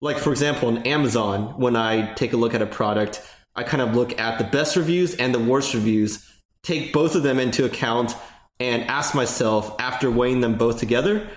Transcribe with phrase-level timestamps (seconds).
[0.00, 3.22] like for example, on Amazon, when I take a look at a product,
[3.54, 6.26] I kind of look at the best reviews and the worst reviews,
[6.62, 8.14] take both of them into account,
[8.60, 11.28] and ask myself after weighing them both together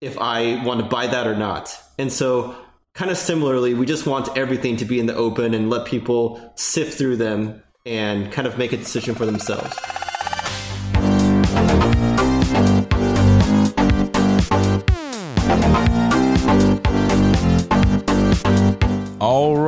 [0.00, 1.76] if I want to buy that or not.
[1.98, 2.56] And so,
[2.94, 6.52] kind of similarly, we just want everything to be in the open and let people
[6.56, 9.76] sift through them and kind of make a decision for themselves.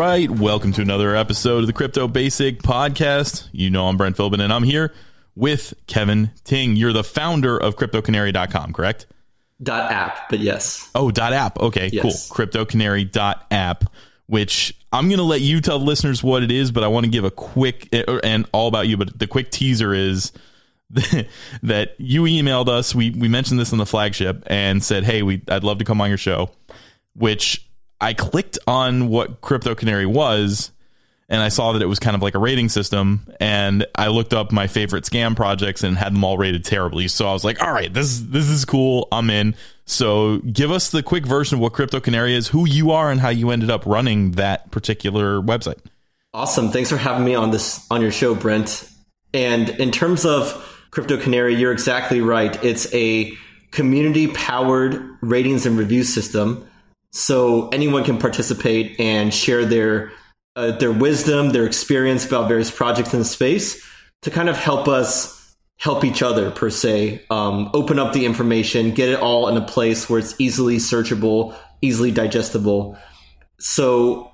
[0.06, 3.48] Right, welcome to another episode of the Crypto Basic Podcast.
[3.50, 4.94] You know I'm Brent Philbin, and I'm here
[5.34, 6.76] with Kevin Ting.
[6.76, 9.06] You're the founder of CryptoCanary.com, correct?
[9.60, 10.88] Dot app, but yes.
[10.94, 11.58] Oh, dot app.
[11.58, 12.02] Okay, Yes.
[12.02, 12.12] cool.
[12.36, 13.84] CryptoCanary dot app,
[14.26, 17.04] which I'm going to let you tell the listeners what it is, but I want
[17.04, 18.96] to give a quick eh, and all about you.
[18.96, 20.30] But the quick teaser is
[20.90, 22.94] that you emailed us.
[22.94, 26.00] We we mentioned this on the flagship and said, "Hey, we I'd love to come
[26.00, 26.50] on your show."
[27.14, 27.66] Which
[28.00, 30.70] I clicked on what Crypto Canary was,
[31.28, 33.26] and I saw that it was kind of like a rating system.
[33.40, 37.08] And I looked up my favorite scam projects and had them all rated terribly.
[37.08, 39.08] So I was like, "All right, this this is cool.
[39.10, 39.54] I'm in."
[39.86, 43.20] So give us the quick version of what Crypto Canary is, who you are, and
[43.20, 45.78] how you ended up running that particular website.
[46.34, 46.70] Awesome.
[46.70, 48.88] Thanks for having me on this on your show, Brent.
[49.32, 52.62] And in terms of Crypto Canary, you're exactly right.
[52.64, 53.32] It's a
[53.70, 56.66] community powered ratings and review system.
[57.16, 60.12] So anyone can participate and share their
[60.54, 63.82] uh, their wisdom, their experience about various projects in the space
[64.22, 68.92] to kind of help us help each other per se, um, open up the information,
[68.92, 72.98] get it all in a place where it's easily searchable, easily digestible.
[73.60, 74.30] So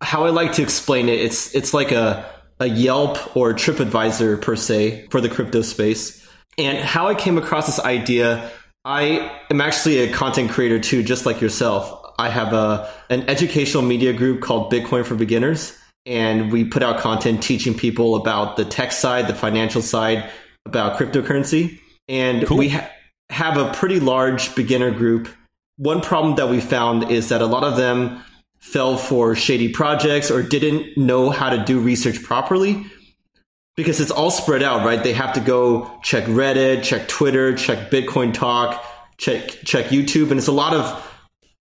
[0.00, 2.24] how I like to explain it, it's it's like a
[2.58, 6.26] a Yelp or TripAdvisor per se for the crypto space.
[6.56, 8.50] And how I came across this idea,
[8.84, 12.00] I am actually a content creator too, just like yourself.
[12.18, 15.76] I have a an educational media group called Bitcoin for Beginners,
[16.06, 20.30] and we put out content teaching people about the tech side, the financial side,
[20.66, 21.80] about cryptocurrency.
[22.08, 22.90] And we ha-
[23.30, 25.28] have a pretty large beginner group.
[25.76, 28.22] One problem that we found is that a lot of them
[28.58, 32.86] fell for shady projects or didn't know how to do research properly
[33.76, 35.02] because it's all spread out, right?
[35.02, 38.84] They have to go check Reddit, check Twitter, check Bitcoin Talk,
[39.18, 41.13] check check YouTube, and it's a lot of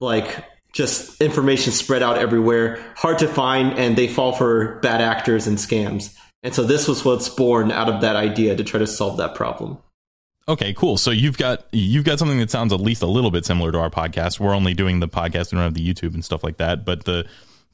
[0.03, 5.47] like just information spread out everywhere, hard to find, and they fall for bad actors
[5.47, 6.15] and scams.
[6.41, 9.33] And so this was what's born out of that idea to try to solve that
[9.33, 9.77] problem.
[10.47, 10.97] Okay, cool.
[10.97, 13.79] So you've got you've got something that sounds at least a little bit similar to
[13.79, 14.39] our podcast.
[14.39, 17.05] We're only doing the podcast, we don't have the YouTube and stuff like that, but
[17.05, 17.25] the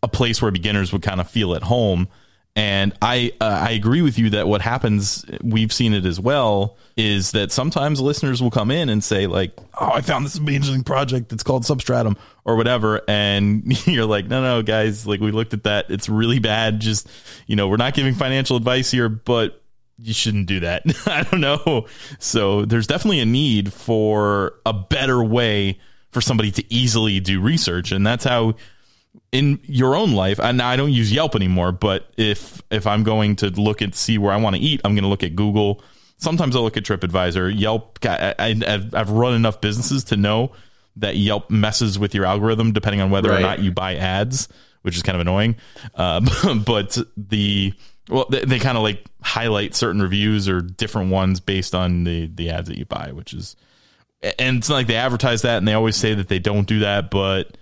[0.03, 2.07] a place where beginners would kind of feel at home.
[2.55, 6.77] And I uh, I agree with you that what happens, we've seen it as well,
[6.97, 10.83] is that sometimes listeners will come in and say like, "Oh, I found this amazing
[10.83, 11.31] project.
[11.31, 15.63] It's called Substratum or whatever," and you're like, "No, no, guys, like we looked at
[15.63, 15.85] that.
[15.89, 16.79] It's really bad.
[16.81, 17.07] Just
[17.47, 19.61] you know, we're not giving financial advice here, but
[19.97, 20.83] you shouldn't do that.
[21.05, 21.85] I don't know.
[22.17, 25.79] So there's definitely a need for a better way
[26.11, 28.55] for somebody to easily do research, and that's how
[29.31, 30.39] in your own life.
[30.39, 34.17] And I don't use Yelp anymore, but if if I'm going to look and see
[34.17, 35.81] where I want to eat, I'm going to look at Google.
[36.17, 37.57] Sometimes I'll look at TripAdvisor.
[37.57, 37.99] Yelp.
[38.03, 40.51] I, I, I've run enough businesses to know
[40.97, 43.39] that Yelp messes with your algorithm depending on whether Right.
[43.39, 44.49] or not you buy ads,
[44.81, 45.55] which is kind of annoying.
[45.95, 46.19] Uh,
[46.65, 47.73] but the
[48.09, 52.27] well, they, they kind of like highlight certain reviews or different ones based on the
[52.27, 53.55] the ads that you buy, which is
[54.21, 56.79] and it's not like they advertise that and they always say that they don't do
[56.79, 57.57] that, but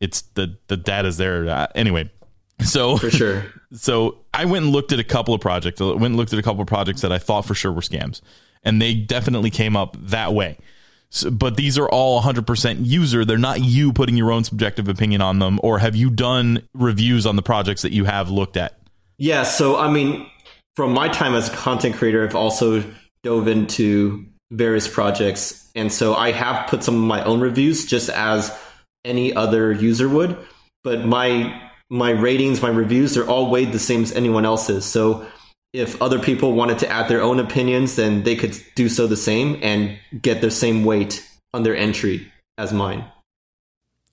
[0.00, 2.10] it's the the data's there Uh, anyway.
[2.64, 3.44] So For sure.
[3.72, 5.80] so I went and looked at a couple of projects.
[5.80, 7.80] I went and looked at a couple of projects that I thought for sure were
[7.80, 8.20] scams,
[8.62, 10.58] and they definitely came up that way.
[11.12, 13.24] So, but these are all 100% user.
[13.24, 15.58] They're not you putting your own subjective opinion on them.
[15.62, 18.78] Or have you done reviews on the projects that you have looked at?
[19.18, 20.30] Yeah, so I mean,
[20.76, 22.84] from my time as a content creator, I've also
[23.24, 25.68] dove into various projects.
[25.74, 28.56] And so I have put some of my own reviews just as
[29.04, 30.36] any other user would.
[30.82, 34.84] But my my ratings, my reviews, they're all weighed the same as anyone else's.
[34.84, 35.26] So
[35.72, 39.16] if other people wanted to add their own opinions, then they could do so the
[39.16, 43.04] same and get the same weight on their entry as mine.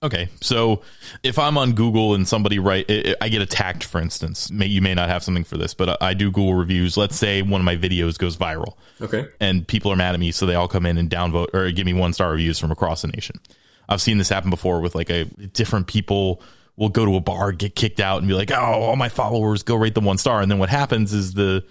[0.00, 0.82] Okay, so
[1.24, 2.88] if I'm on Google and somebody write,
[3.20, 4.48] I get attacked, for instance.
[4.48, 6.96] May, you may not have something for this, but I do Google reviews.
[6.96, 8.74] Let's say one of my videos goes viral.
[9.00, 9.26] Okay.
[9.40, 11.84] and people are mad at me, so they all come in and downvote or give
[11.84, 13.40] me one star reviews from across the nation.
[13.88, 16.42] I've seen this happen before with like a different people
[16.76, 19.62] will go to a bar, get kicked out, and be like, "Oh, all my followers
[19.62, 21.64] go rate them one star," and then what happens is the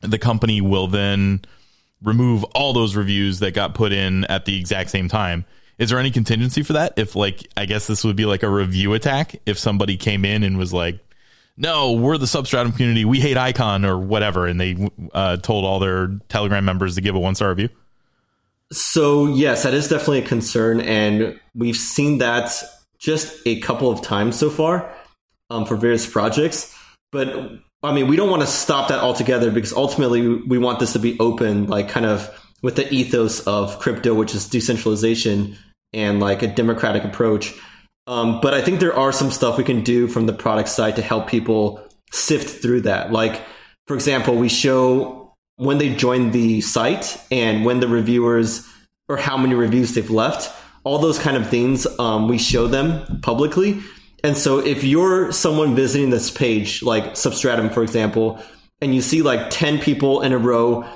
[0.00, 1.40] the company will then
[2.02, 5.44] remove all those reviews that got put in at the exact same time
[5.78, 6.94] is there any contingency for that?
[6.96, 9.36] If like, I guess this would be like a review attack.
[9.46, 10.98] If somebody came in and was like,
[11.56, 13.04] no, we're the substratum community.
[13.04, 14.46] We hate icon or whatever.
[14.46, 17.68] And they uh, told all their telegram members to give a one star review.
[18.72, 20.80] So yes, that is definitely a concern.
[20.80, 22.62] And we've seen that
[22.98, 24.92] just a couple of times so far
[25.50, 26.74] um, for various projects.
[27.12, 30.92] But I mean, we don't want to stop that altogether because ultimately we want this
[30.94, 32.28] to be open, like kind of
[32.62, 35.56] with the ethos of crypto, which is decentralization
[35.92, 37.54] and like a democratic approach.
[38.06, 40.96] Um, but I think there are some stuff we can do from the product side
[40.96, 43.12] to help people sift through that.
[43.12, 43.42] Like,
[43.86, 45.17] for example, we show
[45.58, 48.66] when they join the site and when the reviewers
[49.08, 53.20] or how many reviews they've left, all those kind of things um, we show them
[53.20, 53.80] publicly.
[54.24, 58.42] And so if you're someone visiting this page, like Substratum, for example,
[58.80, 60.88] and you see like 10 people in a row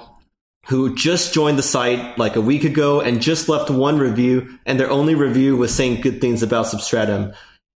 [0.68, 4.78] who just joined the site like a week ago and just left one review, and
[4.78, 7.32] their only review was saying good things about Substratum.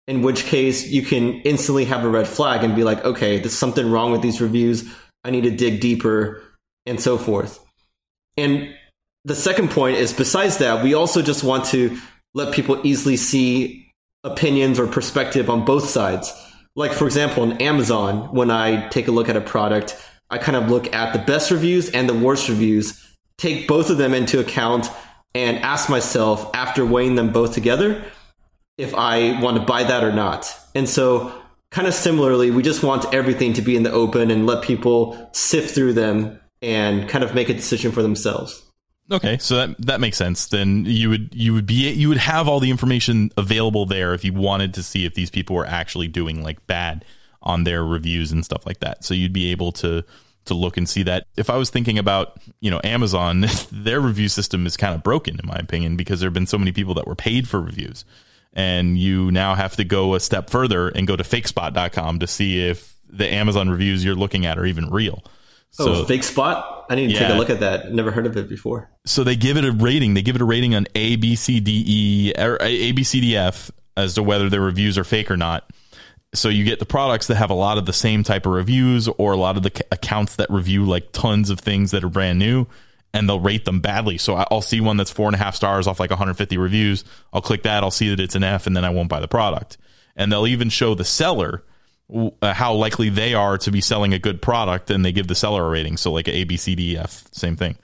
[0.07, 3.57] In which case, you can instantly have a red flag and be like, okay, there's
[3.57, 4.87] something wrong with these reviews.
[5.23, 6.43] I need to dig deeper,
[6.85, 7.59] and so forth.
[8.37, 8.73] And
[9.23, 11.97] the second point is besides that, we also just want to
[12.33, 13.93] let people easily see
[14.23, 16.33] opinions or perspective on both sides.
[16.75, 19.95] Like, for example, in Amazon, when I take a look at a product,
[20.29, 23.01] I kind of look at the best reviews and the worst reviews,
[23.37, 24.89] take both of them into account,
[25.33, 28.03] and ask myself after weighing them both together
[28.77, 30.53] if I want to buy that or not.
[30.73, 31.33] And so,
[31.71, 35.29] kind of similarly, we just want everything to be in the open and let people
[35.33, 38.61] sift through them and kind of make a decision for themselves.
[39.11, 40.47] Okay, so that that makes sense.
[40.47, 44.25] Then you would you would be you would have all the information available there if
[44.25, 47.05] you wanted to see if these people were actually doing like bad
[47.43, 49.03] on their reviews and stuff like that.
[49.03, 50.03] So you'd be able to
[50.45, 51.27] to look and see that.
[51.37, 55.39] If I was thinking about, you know, Amazon, their review system is kind of broken
[55.39, 58.05] in my opinion because there've been so many people that were paid for reviews.
[58.53, 62.65] And you now have to go a step further and go to fakespot.com to see
[62.65, 65.23] if the Amazon reviews you're looking at are even real.
[65.79, 66.85] Oh, so, oh, Fakespot?
[66.89, 67.19] I need to yeah.
[67.19, 67.91] take a look at that.
[67.91, 68.89] Never heard of it before.
[69.05, 70.13] So they give it a rating.
[70.13, 73.21] They give it a rating on A, B, C, D, E, or A, B, C,
[73.21, 75.69] D, F as to whether their reviews are fake or not
[76.35, 79.07] so you get the products that have a lot of the same type of reviews
[79.07, 82.39] or a lot of the accounts that review like tons of things that are brand
[82.39, 82.65] new
[83.13, 85.87] and they'll rate them badly so i'll see one that's four and a half stars
[85.87, 88.85] off like 150 reviews i'll click that i'll see that it's an f and then
[88.85, 89.77] i won't buy the product
[90.15, 91.63] and they'll even show the seller
[92.13, 95.35] uh, how likely they are to be selling a good product and they give the
[95.35, 95.97] seller a rating.
[95.97, 97.77] So like a b c d f same thing.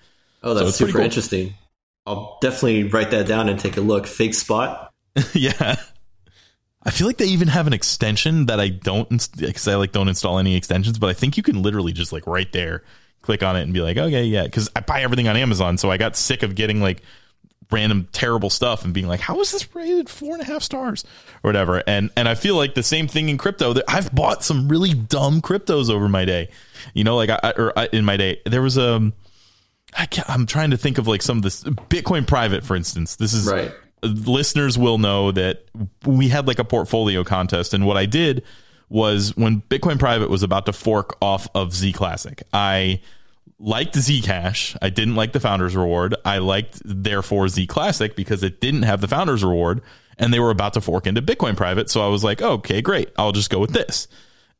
[0.44, 1.06] Oh that's so super cool.
[1.06, 1.54] interesting.
[2.06, 4.06] I'll definitely write that down and take a look.
[4.06, 4.90] Fakespot?
[5.34, 5.76] Yeah.
[6.84, 10.08] I feel like they even have an extension that I don't because I like don't
[10.08, 12.84] install any extensions, but I think you can literally just like right there
[13.22, 15.92] click on it and be like, okay, yeah, because I buy everything on Amazon, so
[15.92, 17.04] I got sick of getting like
[17.72, 21.04] random terrible stuff and being like, how is this rated four and a half stars
[21.44, 21.84] or whatever?
[21.88, 23.74] And and I feel like the same thing in crypto.
[23.74, 26.50] That I've bought some really dumb cryptos over my day,
[26.94, 28.94] you know, like I or I, in my day there was a.
[28.94, 29.14] Um,
[29.94, 33.18] I am trying to think of like some of this Bitcoin private, for instance.
[33.18, 35.64] This is right listeners will know that
[36.06, 38.44] we had like a portfolio contest and what I did
[38.90, 43.00] was when Bitcoin Private was about to fork off of Z Classic, I
[43.62, 44.76] liked Zcash.
[44.82, 46.16] I didn't like the Founders Reward.
[46.26, 49.82] I liked therefore Z Classic because it didn't have the Founders Reward
[50.18, 51.90] and they were about to fork into Bitcoin Private.
[51.90, 53.10] So I was like, okay, great.
[53.18, 54.08] I'll just go with this.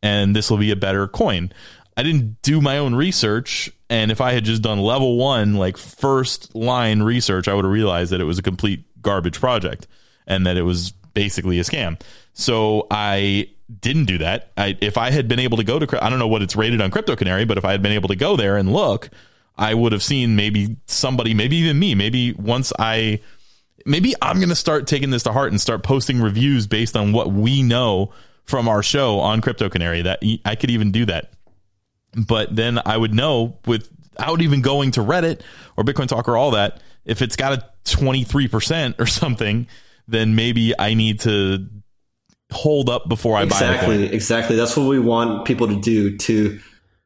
[0.04, 1.52] And this will be a better coin.
[1.98, 3.72] I didn't do my own research.
[3.90, 7.74] And if I had just done level one, like first line research, I would have
[7.74, 9.88] realized that it was a complete garbage project
[10.26, 12.00] and that it was basically a scam.
[12.34, 14.52] So I didn't do that.
[14.58, 16.82] I, if I had been able to go to, I don't know what it's rated
[16.82, 19.10] on Crypto Canary, but if I had been able to go there and look,
[19.58, 23.22] I would have seen maybe somebody, maybe even me, maybe once I,
[23.86, 27.14] maybe I'm going to start taking this to heart and start posting reviews based on
[27.14, 28.12] what we know
[28.46, 31.32] from our show on Crypto Canary that I could even do that.
[32.14, 35.42] But then I would know without even going to Reddit
[35.78, 39.68] or Bitcoin Talk or all that, if it's got a 23% or something,
[40.08, 41.68] then maybe I need to
[42.52, 44.56] hold up before I exactly, buy Exactly, exactly.
[44.56, 46.60] That's what we want people to do to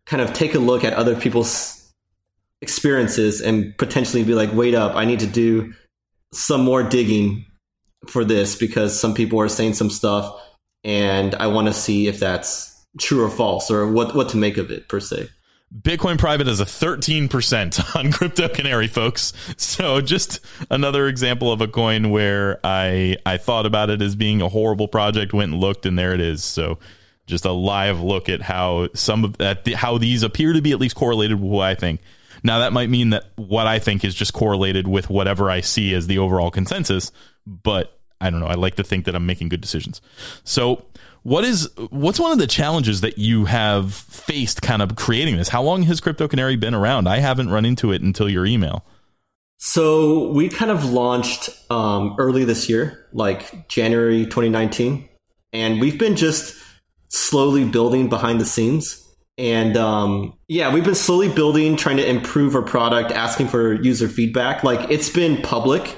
[0.06, 1.92] kind of take a look at other people's
[2.62, 5.74] experiences and potentially be like, wait up, I need to do
[6.34, 7.46] some more digging
[8.08, 10.40] for this because some people are saying some stuff
[10.84, 14.58] and I want to see if that's true or false or what, what to make
[14.58, 15.30] of it per se.
[15.76, 19.34] Bitcoin private is a 13% on Crypto Canary, folks.
[19.58, 20.40] So just
[20.70, 24.88] another example of a coin where I I thought about it as being a horrible
[24.88, 26.44] project, went and looked, and there it is.
[26.44, 26.80] So
[27.28, 30.80] just a live look at how some of that how these appear to be at
[30.80, 32.00] least correlated with what I think.
[32.44, 35.94] Now that might mean that what I think is just correlated with whatever I see
[35.94, 37.12] as the overall consensus,
[37.46, 38.48] but I don't know.
[38.48, 40.02] I like to think that I'm making good decisions.
[40.44, 40.86] So,
[41.26, 45.50] what is what's one of the challenges that you have faced kind of creating this?
[45.50, 47.10] How long has Crypto Canary been around?
[47.10, 48.86] I haven't run into it until your email.
[49.58, 55.10] So we kind of launched um, early this year, like January 2019,
[55.52, 56.56] and we've been just
[57.08, 59.04] slowly building behind the scenes.
[59.40, 64.08] And um, yeah, we've been slowly building, trying to improve our product, asking for user
[64.08, 64.64] feedback.
[64.64, 65.96] Like it's been public,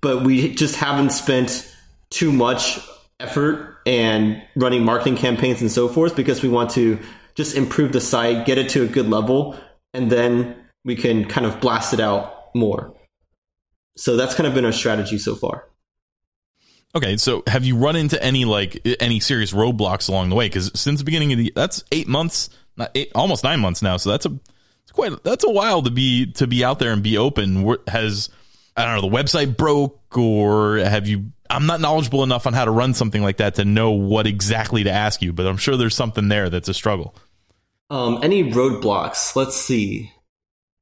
[0.00, 1.68] but we just haven't spent
[2.10, 2.78] too much
[3.18, 6.98] effort and running marketing campaigns and so forth because we want to
[7.34, 9.58] just improve the site, get it to a good level,
[9.94, 10.54] and then
[10.84, 12.94] we can kind of blast it out more.
[13.96, 15.68] So that's kind of been our strategy so far.
[16.94, 20.46] Okay, so have you run into any like any serious roadblocks along the way?
[20.46, 23.96] Because since the beginning of the that's eight months, not eight, almost nine months now.
[23.96, 24.38] So that's a
[24.82, 27.76] it's quite that's a while to be to be out there and be open.
[27.88, 28.28] Has
[28.78, 31.32] I don't know the website broke or have you?
[31.50, 34.84] I'm not knowledgeable enough on how to run something like that to know what exactly
[34.84, 37.14] to ask you, but I'm sure there's something there that's a struggle.
[37.90, 39.34] Um, any roadblocks?
[39.34, 40.12] Let's see.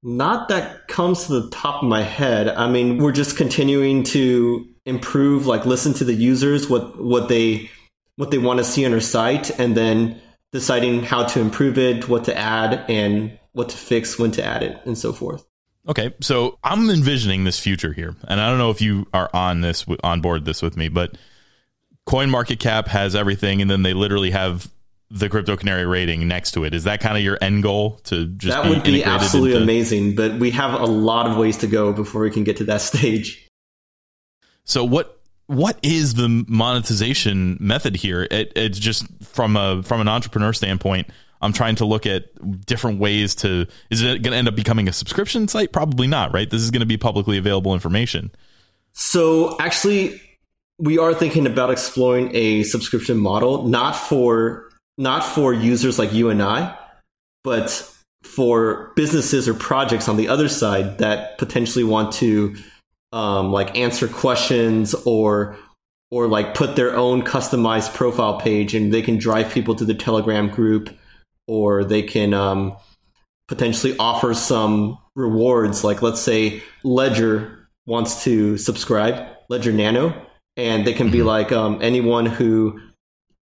[0.02, 2.48] Not that comes to the top of my head.
[2.48, 7.70] I mean, we're just continuing to improve, like listen to the users, what what they
[8.16, 10.20] what they want to see on our site, and then
[10.52, 14.62] deciding how to improve it, what to add, and what to fix, when to add
[14.62, 15.46] it, and so forth.
[15.88, 19.60] Okay, so I'm envisioning this future here, and I don't know if you are on
[19.60, 21.16] this on board this with me, but
[22.06, 24.70] Coin Market Cap has everything, and then they literally have
[25.10, 26.74] the crypto canary rating next to it.
[26.74, 29.62] Is that kind of your end goal to just that would be absolutely into...
[29.62, 32.64] amazing but we have a lot of ways to go before we can get to
[32.64, 33.48] that stage.
[34.64, 38.26] So what what is the monetization method here?
[38.28, 41.06] It, it's just from a from an entrepreneur standpoint
[41.40, 42.24] i'm trying to look at
[42.66, 45.72] different ways to is it going to end up becoming a subscription site?
[45.72, 46.48] Probably not right?
[46.48, 48.30] This is going to be publicly available information.
[48.92, 50.20] So actually
[50.78, 56.30] we are thinking about exploring a subscription model not for not for users like you
[56.30, 56.76] and I,
[57.44, 62.56] but for businesses or projects on the other side that potentially want to
[63.12, 65.56] um, like answer questions or
[66.10, 69.94] or like put their own customized profile page and they can drive people to the
[69.94, 70.96] telegram group
[71.46, 72.76] or they can um,
[73.48, 80.26] potentially offer some rewards like let's say ledger wants to subscribe ledger nano
[80.56, 81.28] and they can be mm-hmm.
[81.28, 82.80] like um, anyone who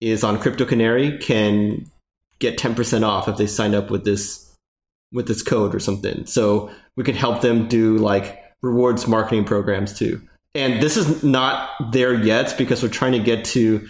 [0.00, 1.90] is on Crypto Canary can
[2.38, 4.40] get 10% off if they sign up with this
[5.12, 6.26] with this code or something.
[6.26, 10.20] So we can help them do like rewards marketing programs too.
[10.56, 13.88] And this is not there yet because we're trying to get to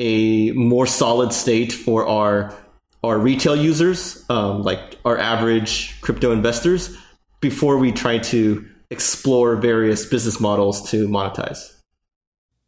[0.00, 2.54] a more solid state for our
[3.02, 6.96] our retail users, um, like our average crypto investors,
[7.40, 11.74] before we try to explore various business models to monetize.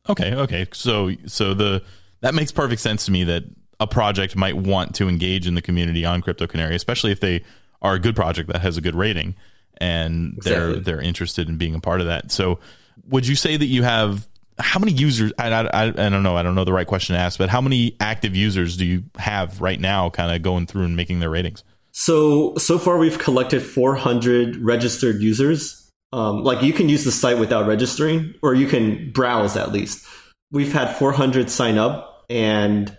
[0.08, 0.66] Okay, okay.
[0.72, 1.82] So so the
[2.20, 3.44] that makes perfect sense to me that
[3.78, 7.44] a project might want to engage in the community on Crypto Canary, especially if they
[7.82, 9.34] are a good project that has a good rating
[9.80, 10.74] and exactly.
[10.74, 12.30] they're they're interested in being a part of that.
[12.30, 12.60] So,
[13.08, 14.28] would you say that you have
[14.58, 15.32] how many users?
[15.38, 16.36] I, I, I don't know.
[16.36, 19.04] I don't know the right question to ask, but how many active users do you
[19.16, 21.64] have right now, kind of going through and making their ratings?
[21.92, 25.90] So so far, we've collected 400 registered users.
[26.12, 30.06] Um, like you can use the site without registering, or you can browse at least.
[30.50, 32.96] We've had 400 sign up and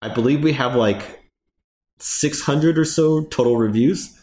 [0.00, 1.20] I believe we have like
[1.98, 4.18] 600 or so total reviews.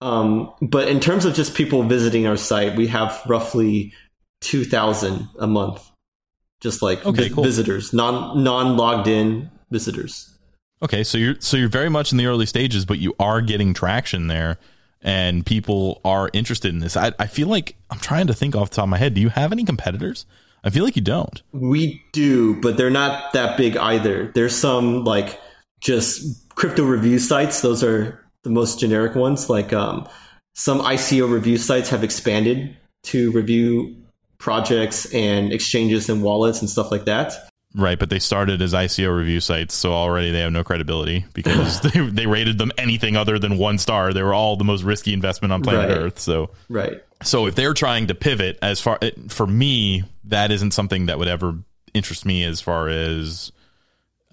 [0.00, 3.94] Um, but in terms of just people visiting our site, we have roughly
[4.42, 5.90] 2,000 a month,
[6.60, 7.44] just like okay, cool.
[7.44, 10.30] visitors, non non logged in visitors.
[10.82, 13.74] Okay, so you're so you're very much in the early stages, but you are getting
[13.74, 14.58] traction there,
[15.00, 16.96] and people are interested in this.
[16.96, 19.14] I, I feel like I'm trying to think off the top of my head.
[19.14, 20.26] Do you have any competitors?
[20.64, 21.42] I feel like you don't.
[21.52, 24.32] We do, but they're not that big either.
[24.34, 25.38] There's some like
[25.80, 27.60] just crypto review sites.
[27.60, 29.50] Those are the most generic ones.
[29.50, 30.08] Like um,
[30.54, 33.94] some ICO review sites have expanded to review
[34.44, 37.32] projects and exchanges and wallets and stuff like that.
[37.74, 41.80] Right, but they started as ICO review sites, so already they have no credibility because
[41.80, 44.12] they, they rated them anything other than one star.
[44.12, 45.98] They were all the most risky investment on planet right.
[45.98, 46.18] Earth.
[46.18, 47.02] So right.
[47.22, 51.26] So if they're trying to pivot, as far for me, that isn't something that would
[51.26, 51.56] ever
[51.94, 52.44] interest me.
[52.44, 53.50] As far as,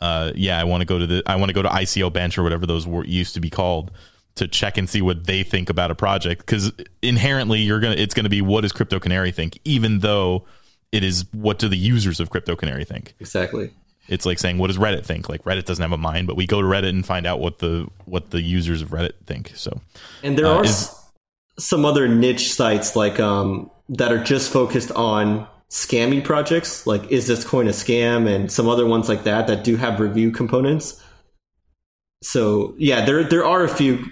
[0.02, 2.38] uh, yeah, I want to go to the I want to go to ICO Bench
[2.38, 3.92] or whatever those were used to be called
[4.36, 6.72] to check and see what they think about a project because
[7.02, 10.46] inherently you're gonna it's gonna be what does Crypto Canary think, even though
[10.92, 13.14] it is what do the users of Crypto Canary think?
[13.20, 13.72] Exactly.
[14.08, 15.30] It's like saying what does Reddit think?
[15.30, 17.60] Like Reddit doesn't have a mind, but we go to Reddit and find out what
[17.60, 19.52] the what the users of Reddit think.
[19.56, 19.82] So,
[20.24, 20.94] and there uh, are is,
[21.60, 27.28] some other niche sites like um, that are just focused on scammy projects, like is
[27.28, 31.02] this coin a scam, and some other ones like that that do have review components.
[32.24, 34.12] So yeah, there there are a few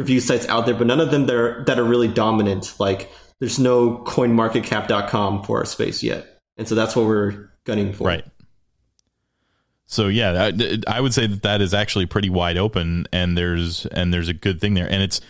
[0.00, 2.74] review sites out there, but none of them that are, that are really dominant.
[2.80, 8.04] Like there's no CoinMarketCap.com for our space yet, and so that's what we're gunning for.
[8.04, 8.24] Right.
[9.86, 13.86] So yeah, I, I would say that that is actually pretty wide open, and there's
[13.86, 15.20] and there's a good thing there, and it's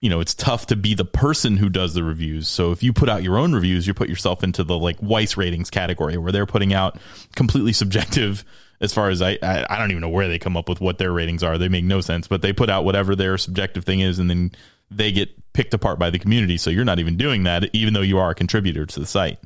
[0.00, 2.48] you know it's tough to be the person who does the reviews.
[2.48, 5.36] So if you put out your own reviews, you put yourself into the like Weiss
[5.36, 6.98] ratings category, where they're putting out
[7.34, 8.44] completely subjective.
[8.78, 10.98] As far as I, I, I don't even know where they come up with what
[10.98, 11.56] their ratings are.
[11.56, 14.52] They make no sense, but they put out whatever their subjective thing is, and then
[14.90, 16.58] they get picked apart by the community.
[16.58, 19.38] So you're not even doing that, even though you are a contributor to the site.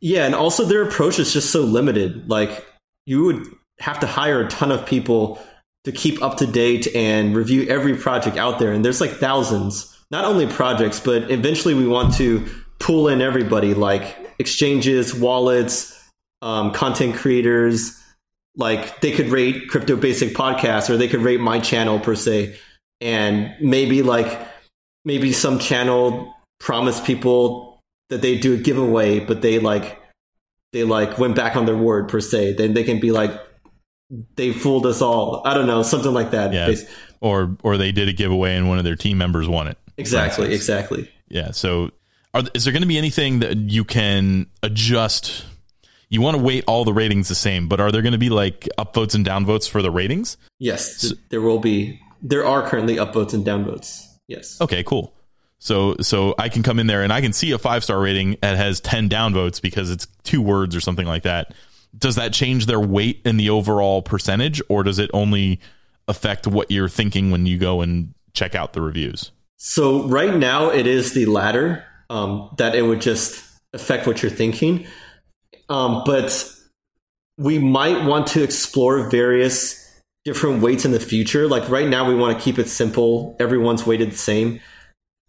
[0.00, 2.30] Yeah, and also their approach is just so limited.
[2.30, 2.64] Like
[3.06, 3.44] you would
[3.80, 5.42] have to hire a ton of people
[5.84, 9.96] to keep up to date and review every project out there, and there's like thousands.
[10.10, 12.46] Not only projects, but eventually we want to
[12.80, 15.96] pull in everybody, like exchanges, wallets,
[16.42, 17.96] um, content creators.
[18.56, 22.56] Like they could rate Crypto Basic Podcast, or they could rate my channel per se,
[23.00, 24.46] and maybe like
[25.04, 29.98] maybe some channel promised people that they do a giveaway, but they like
[30.72, 32.54] they like went back on their word per se.
[32.54, 33.32] Then they can be like
[34.36, 35.42] they fooled us all.
[35.44, 36.52] I don't know, something like that.
[36.52, 36.74] Yeah.
[37.20, 39.78] Or or they did a giveaway and one of their team members won it.
[39.96, 41.10] Exactly, exactly.
[41.28, 41.50] Yeah.
[41.50, 41.90] So
[42.34, 45.44] are, is there going to be anything that you can adjust?
[46.08, 48.30] You want to weight all the ratings the same, but are there going to be
[48.30, 50.36] like upvotes and downvotes for the ratings?
[50.58, 52.00] Yes, so, there will be.
[52.22, 54.06] There are currently upvotes and downvotes.
[54.26, 54.60] Yes.
[54.60, 55.14] Okay, cool.
[55.58, 58.36] So so I can come in there and I can see a five star rating
[58.40, 61.52] that has ten downvotes because it's two words or something like that.
[61.96, 65.60] Does that change their weight in the overall percentage, or does it only
[66.08, 69.32] affect what you're thinking when you go and check out the reviews?
[69.58, 74.30] So right now it is the latter um, that it would just affect what you're
[74.30, 74.86] thinking,
[75.68, 76.50] um, but
[77.36, 79.76] we might want to explore various
[80.24, 81.48] different weights in the future.
[81.48, 83.36] Like right now, we want to keep it simple.
[83.40, 84.60] Everyone's weighted the same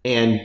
[0.04, 0.42] and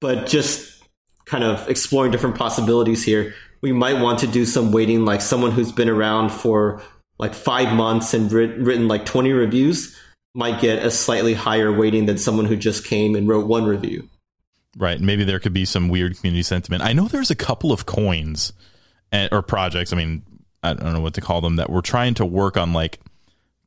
[0.00, 0.82] but just
[1.24, 5.50] kind of exploring different possibilities here we might want to do some weighting like someone
[5.50, 6.82] who's been around for
[7.18, 9.96] like five months and written, written like 20 reviews
[10.34, 14.08] might get a slightly higher weighting than someone who just came and wrote one review
[14.76, 17.86] right maybe there could be some weird community sentiment i know there's a couple of
[17.86, 18.52] coins
[19.10, 20.22] and, or projects i mean
[20.62, 23.00] i don't know what to call them that we're trying to work on like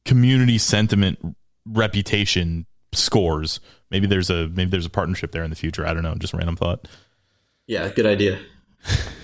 [0.05, 1.19] community sentiment
[1.65, 3.59] reputation scores
[3.91, 5.85] maybe there's a maybe there's a partnership there in the future.
[5.85, 6.87] I don't know, just random thought.
[7.67, 8.39] Yeah, good idea.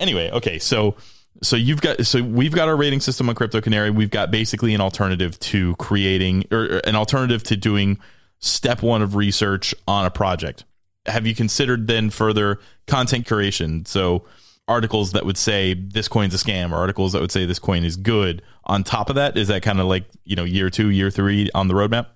[0.00, 0.96] anyway, okay, so
[1.42, 3.90] so you've got so we've got our rating system on Crypto Canary.
[3.90, 7.98] We've got basically an alternative to creating or an alternative to doing
[8.40, 10.64] step one of research on a project.
[11.06, 13.86] Have you considered then further content curation?
[13.86, 14.24] So
[14.66, 17.84] articles that would say this coin's a scam or articles that would say this coin
[17.84, 20.90] is good on top of that is that kind of like you know year two
[20.90, 22.06] year three on the roadmap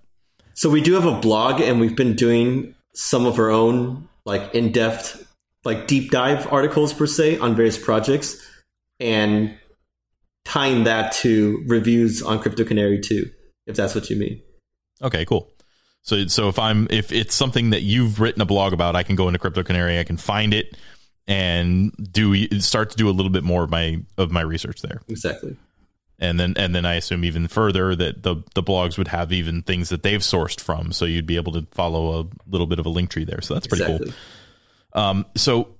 [0.54, 4.54] so we do have a blog, and we've been doing some of our own like
[4.54, 5.23] in depth,
[5.64, 8.40] like deep dive articles per se on various projects,
[9.00, 9.56] and
[10.44, 13.30] tying that to reviews on Crypto Canary too,
[13.66, 14.42] if that's what you mean.
[15.02, 15.50] Okay, cool.
[16.02, 19.16] So so if I'm if it's something that you've written a blog about, I can
[19.16, 20.76] go into Crypto Canary, I can find it
[21.26, 25.00] and do start to do a little bit more of my of my research there.
[25.08, 25.56] Exactly
[26.18, 29.62] and then and then I assume even further that the the blogs would have even
[29.62, 32.86] things that they've sourced from, so you'd be able to follow a little bit of
[32.86, 33.40] a link tree there.
[33.40, 34.06] So that's pretty exactly.
[34.08, 34.16] cool.
[34.94, 35.74] Um, so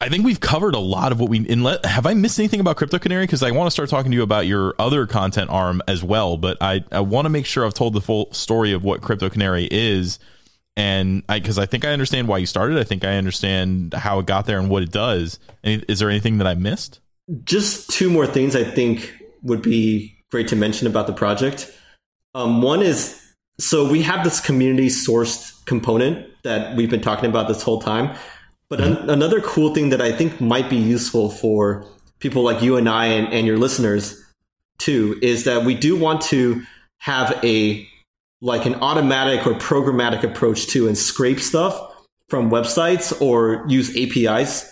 [0.00, 1.40] I think we've covered a lot of what we.
[1.40, 3.24] Let, have I missed anything about Crypto Canary?
[3.24, 6.36] Because I want to start talking to you about your other content arm as well,
[6.36, 9.30] but I I want to make sure I've told the full story of what Crypto
[9.30, 10.18] Canary is.
[10.78, 12.78] And I, because I think I understand why you started.
[12.78, 15.38] I think I understand how it got there and what it does.
[15.64, 17.00] is there anything that I missed?
[17.44, 19.10] Just two more things I think
[19.42, 21.72] would be great to mention about the project.
[22.34, 23.18] Um, one is
[23.58, 28.14] so we have this community sourced component that we've been talking about this whole time.
[28.68, 31.86] But an- another cool thing that I think might be useful for
[32.18, 34.22] people like you and I and, and your listeners
[34.78, 36.62] too is that we do want to
[36.98, 37.86] have a
[38.40, 41.94] like an automatic or programmatic approach to and scrape stuff
[42.28, 44.70] from websites or use APIs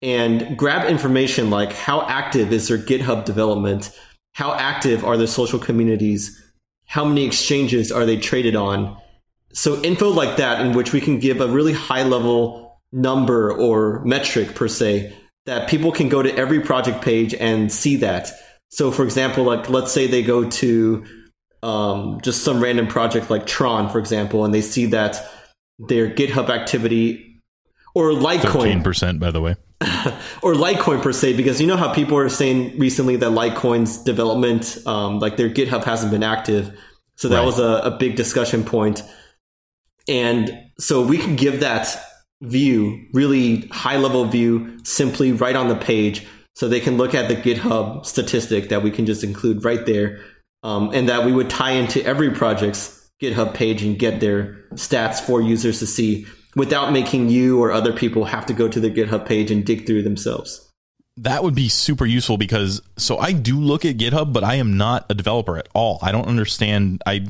[0.00, 3.96] and grab information like how active is their GitHub development?
[4.34, 6.38] How active are their social communities?
[6.86, 8.96] How many exchanges are they traded on?
[9.52, 14.04] So info like that in which we can give a really high level number or
[14.04, 18.30] metric per se that people can go to every project page and see that.
[18.70, 21.04] So for example, like let's say they go to
[21.62, 25.28] um, just some random project like Tron, for example, and they see that
[25.78, 27.40] their GitHub activity
[27.94, 28.82] or Litecoin.
[28.82, 29.56] 13%, by the way.
[30.42, 34.78] or Litecoin per se, because you know how people are saying recently that Litecoin's development,
[34.86, 36.78] um, like their GitHub hasn't been active.
[37.16, 37.44] So that Right.
[37.46, 39.02] was a, a big discussion point.
[40.08, 41.96] And so we can give that
[42.42, 46.26] view, really high level view, simply right on the page.
[46.54, 50.20] So they can look at the GitHub statistic that we can just include right there.
[50.62, 55.20] Um, and that we would tie into every project's GitHub page and get their stats
[55.20, 58.90] for users to see without making you or other people have to go to the
[58.90, 60.68] GitHub page and dig through themselves.
[61.16, 64.76] That would be super useful because so I do look at GitHub, but I am
[64.76, 65.98] not a developer at all.
[66.00, 67.02] I don't understand.
[67.06, 67.26] I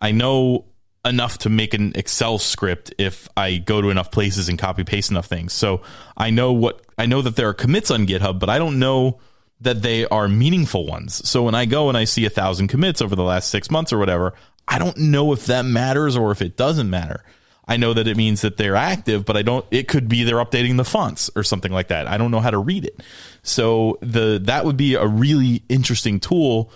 [0.00, 0.64] I know
[1.04, 5.10] enough to make an Excel script if I go to enough places and copy paste
[5.10, 5.52] enough things.
[5.52, 5.82] So
[6.16, 9.18] I know what I know that there are commits on GitHub, but I don't know
[9.62, 11.26] that they are meaningful ones.
[11.28, 13.92] So when I go and I see a thousand commits over the last six months
[13.92, 14.34] or whatever,
[14.68, 17.24] I don't know if that matters or if it doesn't matter.
[17.66, 19.64] I know that it means that they're active, but I don't.
[19.70, 22.08] It could be they're updating the fonts or something like that.
[22.08, 23.00] I don't know how to read it.
[23.42, 26.72] So the that would be a really interesting tool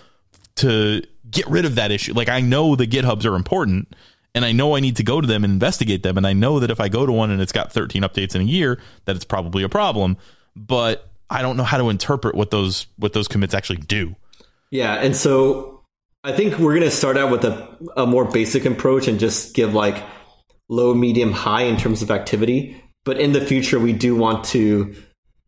[0.55, 2.13] to get rid of that issue.
[2.13, 3.93] Like I know the GitHubs are important,
[4.35, 6.59] and I know I need to go to them and investigate them, and I know
[6.59, 9.15] that if I go to one and it's got 13 updates in a year, that
[9.15, 10.17] it's probably a problem.
[10.55, 14.15] But I don't know how to interpret what those what those commits actually do.
[14.69, 15.81] Yeah, and so
[16.23, 19.55] I think we're going to start out with a, a more basic approach and just
[19.55, 20.03] give like
[20.67, 22.81] low, medium, high in terms of activity.
[23.05, 24.95] But in the future, we do want to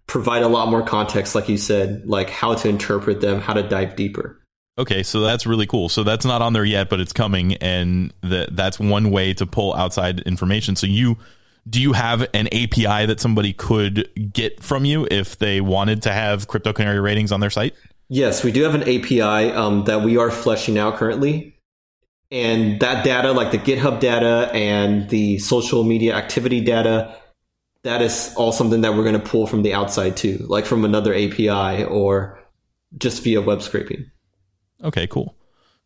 [0.05, 3.63] provide a lot more context, like you said, like how to interpret them, how to
[3.63, 4.39] dive deeper.
[4.79, 5.89] Okay, so that's really cool.
[5.89, 9.45] So that's not on there yet, but it's coming, and that that's one way to
[9.45, 10.75] pull outside information.
[10.75, 11.17] So you
[11.69, 16.13] do you have an API that somebody could get from you if they wanted to
[16.13, 17.73] have crypto canary ratings on their site?
[18.09, 21.55] Yes, we do have an API um, that we are fleshing out currently.
[22.31, 27.15] And that data, like the GitHub data and the social media activity data,
[27.83, 30.85] that is all something that we're going to pull from the outside too, like from
[30.85, 32.39] another API or
[32.97, 34.09] just via web scraping.
[34.83, 35.35] Okay, cool.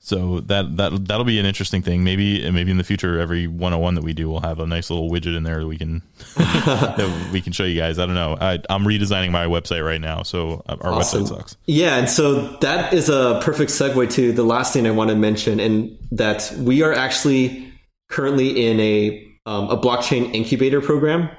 [0.03, 2.03] So that that that'll be an interesting thing.
[2.03, 5.11] Maybe maybe in the future, every 101 that we do, we'll have a nice little
[5.11, 6.01] widget in there that we can
[6.37, 7.99] that we can show you guys.
[7.99, 8.35] I don't know.
[8.41, 11.25] I, I'm redesigning my website right now, so uh, our Awesome.
[11.25, 11.57] website sucks.
[11.67, 15.15] Yeah, and so that is a perfect segue to the last thing I want to
[15.15, 17.71] mention, and that we are actually
[18.09, 21.29] currently in a um, a blockchain incubator program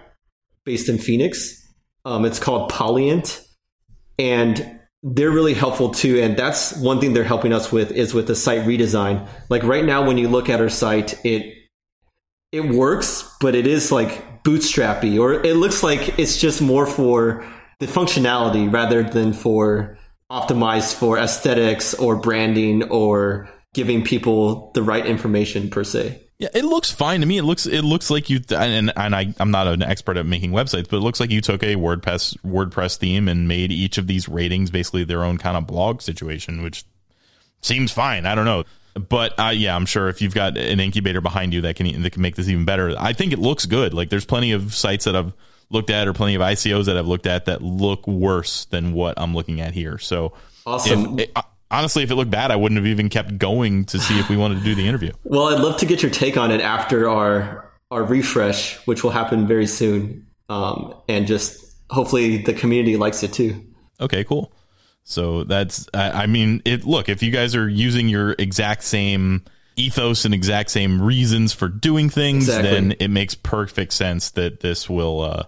[0.65, 1.59] based in Phoenix.
[2.05, 3.45] Um, it's called Polyient,
[4.21, 6.21] and they're really helpful too.
[6.21, 9.29] And that's one thing they're helping us with is with the site redesign.
[9.49, 11.55] Like right now, when you look at our site, it
[12.53, 17.45] it works, but it is like bootstrappy, or it looks like it's just more for
[17.81, 19.99] the functionality rather than for
[20.31, 26.22] optimized for aesthetics or branding or giving people the right information per se.
[26.43, 27.39] Yeah, it looks fine to me.
[27.39, 30.51] It looks it looks like you and and I I'm not an expert at making
[30.51, 34.09] websites, but it looks like you took a WordPress WordPress theme and made each of
[34.09, 36.85] these ratings basically their own kind of blog situation, which
[37.61, 38.27] seems fine.
[38.27, 38.65] I don't know.
[38.95, 42.11] But uh, yeah, I'm sure if you've got an incubator behind you that can that
[42.11, 42.93] can make this even better.
[42.99, 43.95] I think it looks good.
[43.95, 45.33] Like there's plenty of sites that I've
[45.71, 49.15] looked at or plenty of ICOs that I've looked at that look worse than what
[49.17, 49.97] I'm looking at here.
[49.99, 50.33] So
[50.67, 51.21] Awesome.
[51.21, 51.31] if,
[51.73, 54.37] honestly, if it looked bad, I wouldn't have even kept going to see if we
[54.37, 55.11] wanted to do the interview.
[55.25, 59.11] Well, I'd love to get your take on it after our our refresh, which will
[59.11, 63.65] happen very soon, um, and just hopefully the community likes it too.
[64.01, 64.53] Okay, cool.
[65.05, 66.85] So that's, I I mean, it.
[66.85, 69.45] Look, if you guys are using your exact same
[69.77, 72.71] ethos and exact same reasons for doing things, Exactly.
[72.71, 75.43] then it makes perfect sense that this will uh,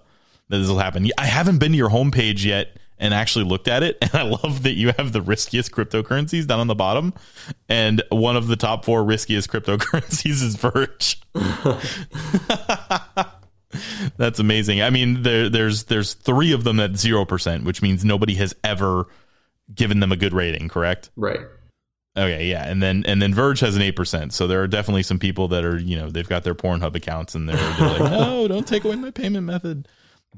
[0.49, 1.07] that this will happen.
[1.17, 4.63] I haven't been to your homepage yet and actually looked at it, and I love
[4.63, 7.13] that you have the riskiest cryptocurrencies down on the bottom,
[7.69, 11.21] and one of the top four riskiest cryptocurrencies is Verge.
[14.17, 14.81] That's amazing.
[14.81, 18.55] I mean, there, there's there's three of them at zero percent, which means nobody has
[18.63, 19.07] ever
[19.73, 20.69] given them a good rating.
[20.69, 21.09] Correct?
[21.15, 21.41] Right.
[22.17, 24.33] Okay, yeah, and then and then Verge has an eight percent.
[24.33, 27.35] So there are definitely some people that are you know they've got their Pornhub accounts
[27.35, 29.89] and they're, they're like, no, don't take away my payment method.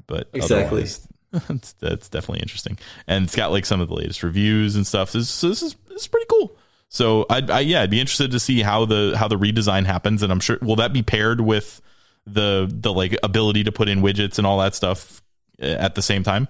[0.08, 0.86] But Exactly.
[1.48, 5.12] that's, that's definitely interesting, and it's got like some of the latest reviews and stuff.
[5.12, 6.56] This, so this is this is pretty cool.
[6.88, 10.22] So I'd, I yeah, I'd be interested to see how the how the redesign happens,
[10.22, 11.82] and I'm sure will that be paired with
[12.26, 15.22] the the like ability to put in widgets and all that stuff
[15.60, 16.48] at the same time.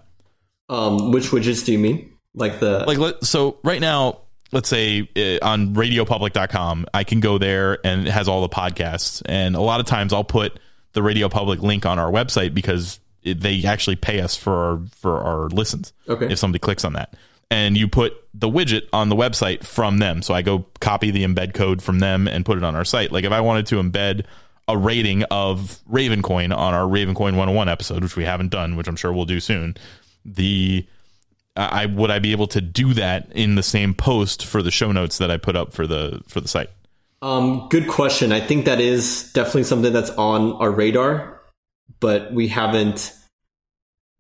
[0.69, 2.13] Um, which widgets do you mean?
[2.35, 4.21] Like the like let, so right now
[4.53, 9.23] let's say uh, on radiopublic.com i can go there and it has all the podcasts
[9.27, 10.59] and a lot of times i'll put
[10.93, 13.01] the radio public link on our website because
[13.33, 16.27] they actually pay us for our for our listens Okay.
[16.33, 17.15] if somebody clicks on that
[17.51, 21.25] and you put the widget on the website from them so i go copy the
[21.25, 23.77] embed code from them and put it on our site like if i wanted to
[23.77, 24.25] embed
[24.71, 28.97] a rating of Ravencoin on our Ravencoin 101 episode, which we haven't done, which I'm
[28.97, 29.79] sure we'll do soon.
[30.27, 30.87] The
[31.57, 34.93] I would I be able to do that in the same post for the show
[34.93, 36.69] notes that I put up for the for the site?
[37.23, 38.31] Um, good question.
[38.31, 41.41] I think that is definitely something that's on our radar,
[41.99, 43.15] but we haven't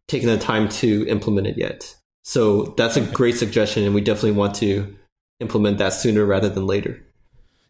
[0.08, 1.94] taken the time to implement it yet.
[2.24, 4.96] So that's a great suggestion, and we definitely want to
[5.40, 7.02] implement that sooner rather than later.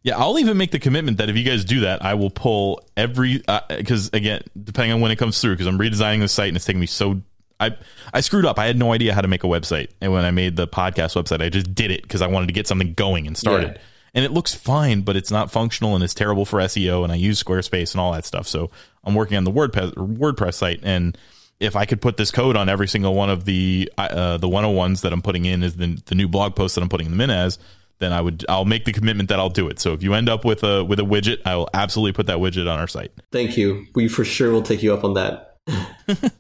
[0.03, 2.83] Yeah, I'll even make the commitment that if you guys do that, I will pull
[2.97, 6.49] every because uh, again, depending on when it comes through, because I'm redesigning the site
[6.49, 7.21] and it's taking me so.
[7.61, 7.77] I
[8.15, 8.59] I screwed up.
[8.59, 11.21] I had no idea how to make a website, and when I made the podcast
[11.21, 13.73] website, I just did it because I wanted to get something going and started.
[13.75, 13.83] Yeah.
[14.15, 17.05] And it looks fine, but it's not functional and it's terrible for SEO.
[17.05, 18.49] And I use Squarespace and all that stuff.
[18.49, 18.71] So
[19.05, 21.19] I'm working on the WordPress WordPress site, and
[21.61, 25.03] if I could put this code on every single one of the uh, the 101s
[25.03, 27.31] that I'm putting in is the the new blog post that I'm putting them in
[27.31, 27.59] as,
[27.99, 29.81] then I would I'll make the commitment that I'll do it.
[29.81, 32.39] So if you end up with a with a widget, I will absolutely put that
[32.39, 33.13] widget on our site.
[33.33, 33.87] Thank you.
[33.95, 35.57] We for sure will take you up on that.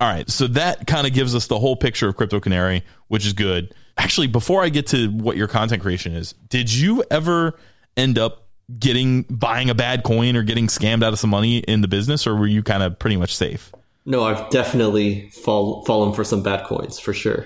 [0.00, 3.26] All right, so that kind of gives us the whole picture of Crypto Canary, which
[3.26, 3.74] is good.
[3.96, 7.58] Actually, before I get to what your content creation is, did you ever
[7.96, 8.46] end up
[8.78, 12.28] getting buying a bad coin or getting scammed out of some money in the business,
[12.28, 13.72] or were you kind of pretty much safe?
[14.08, 17.44] No, I've definitely fall, fallen for some bad coins for sure,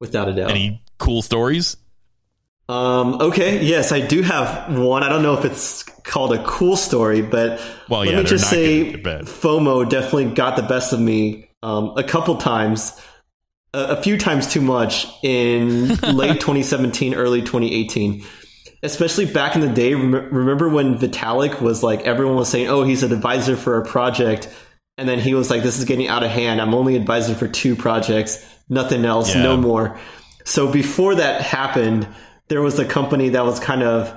[0.00, 0.50] without a doubt.
[0.50, 1.76] Any cool stories?
[2.68, 5.04] Um, okay, yes, I do have one.
[5.04, 8.50] I don't know if it's called a cool story, but well, let yeah, me just
[8.50, 13.00] say FOMO definitely got the best of me um, a couple times,
[13.72, 18.24] a, a few times too much in late 2017, early 2018.
[18.82, 22.82] Especially back in the day, rem- remember when Vitalik was like, everyone was saying, oh,
[22.82, 24.48] he's an advisor for a project.
[24.96, 26.60] And then he was like, this is getting out of hand.
[26.60, 29.42] I'm only advising for two projects, nothing else, yeah.
[29.42, 29.98] no more.
[30.44, 32.06] So before that happened,
[32.48, 34.14] there was a company that was kind of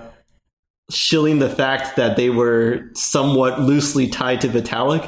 [0.91, 5.03] shilling the fact that they were somewhat loosely tied to Vitalik.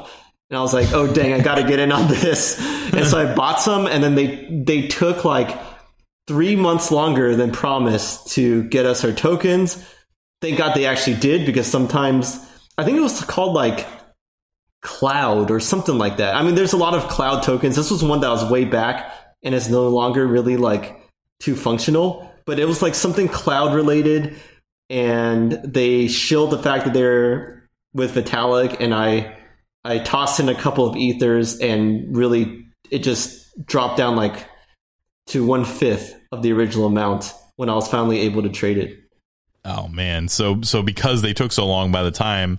[0.50, 2.60] And I was like, oh dang, I gotta get in on this.
[2.94, 5.58] And so I bought some and then they they took like
[6.28, 9.84] three months longer than promised to get us our tokens.
[10.42, 12.40] Thank God they actually did because sometimes
[12.78, 13.86] I think it was called like
[14.82, 16.36] cloud or something like that.
[16.36, 17.76] I mean, there's a lot of cloud tokens.
[17.76, 19.14] This was one that was way back
[19.44, 20.96] and is no longer really like
[21.40, 24.36] too functional but it was like something cloud related,
[24.90, 29.38] and they shilled the fact that they're with Vitalik, and I
[29.86, 34.48] I tossed in a couple of ethers, and really it just dropped down like
[35.28, 38.98] to one fifth of the original amount when I was finally able to trade it.
[39.64, 42.58] Oh man, so so because they took so long, by the time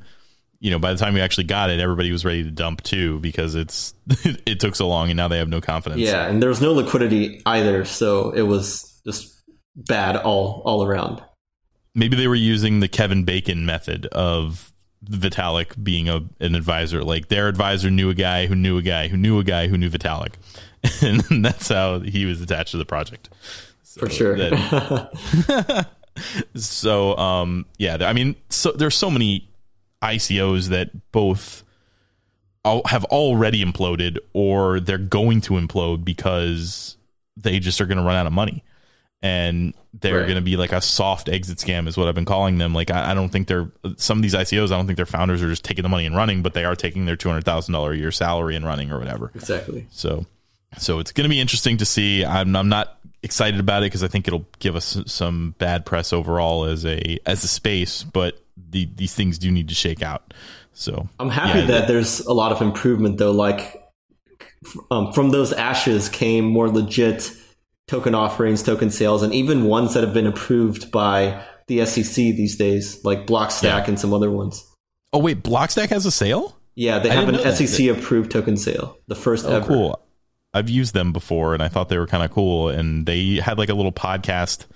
[0.61, 3.19] you know, by the time we actually got it, everybody was ready to dump too
[3.21, 3.95] because it's
[4.47, 6.03] it took so long, and now they have no confidence.
[6.03, 9.43] Yeah, and there was no liquidity either, so it was just
[9.75, 11.23] bad all all around.
[11.95, 14.73] Maybe they were using the Kevin Bacon method of
[15.05, 17.03] Vitalik being a, an advisor.
[17.03, 19.79] Like their advisor knew a guy who knew a guy who knew a guy who
[19.79, 20.35] knew Vitalik,
[21.03, 23.31] and that's how he was attached to the project.
[23.83, 24.37] So For sure.
[24.37, 25.89] That,
[26.55, 29.50] so, um, yeah, I mean, so there's so many
[30.03, 31.65] ICOs that both
[32.65, 36.97] have already imploded or they're going to implode because
[37.37, 38.63] they just are going to run out of money
[39.23, 40.27] and they're right.
[40.27, 42.75] going to be like a soft exit scam is what I've been calling them.
[42.75, 44.67] Like I, I, don't think they're some of these ICOs.
[44.67, 46.77] I don't think their founders are just taking the money and running, but they are
[46.77, 49.31] taking their two hundred thousand dollar a year salary and running or whatever.
[49.35, 49.87] Exactly.
[49.91, 50.27] So,
[50.79, 52.25] so it's going to be interesting to see.
[52.25, 56.13] I'm, I'm not excited about it because I think it'll give us some bad press
[56.13, 60.35] overall as a as a space, but the, these things do need to shake out.
[60.73, 63.33] So I'm happy yeah, that, that there's a lot of improvement though.
[63.33, 63.83] Like
[64.91, 67.33] um, from those ashes came more legit
[67.89, 72.57] token offerings, token sales, and even ones that have been approved by the SEC these
[72.57, 73.89] days, like Blockstack yeah.
[73.89, 74.65] and some other ones.
[75.13, 76.57] Oh wait, Blockstack has a sale?
[76.75, 79.67] Yeah, they I have an SEC approved token sale, the first oh, ever.
[79.67, 80.01] Cool.
[80.55, 82.69] I've used them before, and I thought they were kind of cool.
[82.69, 84.67] And they had like a little podcast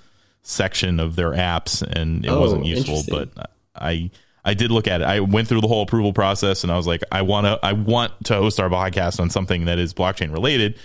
[0.42, 4.10] section of their apps, and it oh, wasn't useful, but I.
[4.46, 5.04] I did look at it.
[5.04, 7.72] I went through the whole approval process and I was like, I want to I
[7.72, 10.78] want to host our podcast on something that is blockchain related.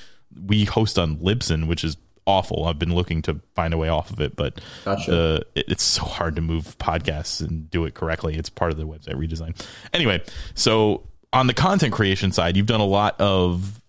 [0.47, 2.65] We host on Libsyn, which is awful.
[2.65, 5.13] I've been looking to find a way off of it, but gotcha.
[5.13, 8.36] Uh, it, it's so hard to move podcasts and do it correctly.
[8.36, 9.60] It's part of the website redesign.
[9.93, 10.23] Anyway,
[10.54, 13.82] so on the content creation side, you've done a lot of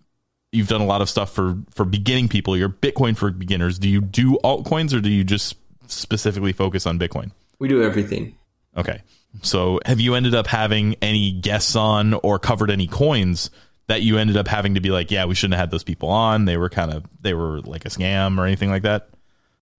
[0.52, 2.56] you've done a lot of stuff for for beginning people.
[2.56, 3.78] You're Bitcoin for beginners.
[3.78, 7.32] Do you do altcoins or do you just specifically focus on Bitcoin?
[7.58, 8.34] We do everything.
[8.76, 9.02] Okay.
[9.42, 13.50] So, have you ended up having any guests on or covered any coins
[13.90, 16.10] that you ended up having to be like, yeah, we shouldn't have had those people
[16.10, 16.44] on.
[16.44, 19.08] They were kind of they were like a scam or anything like that.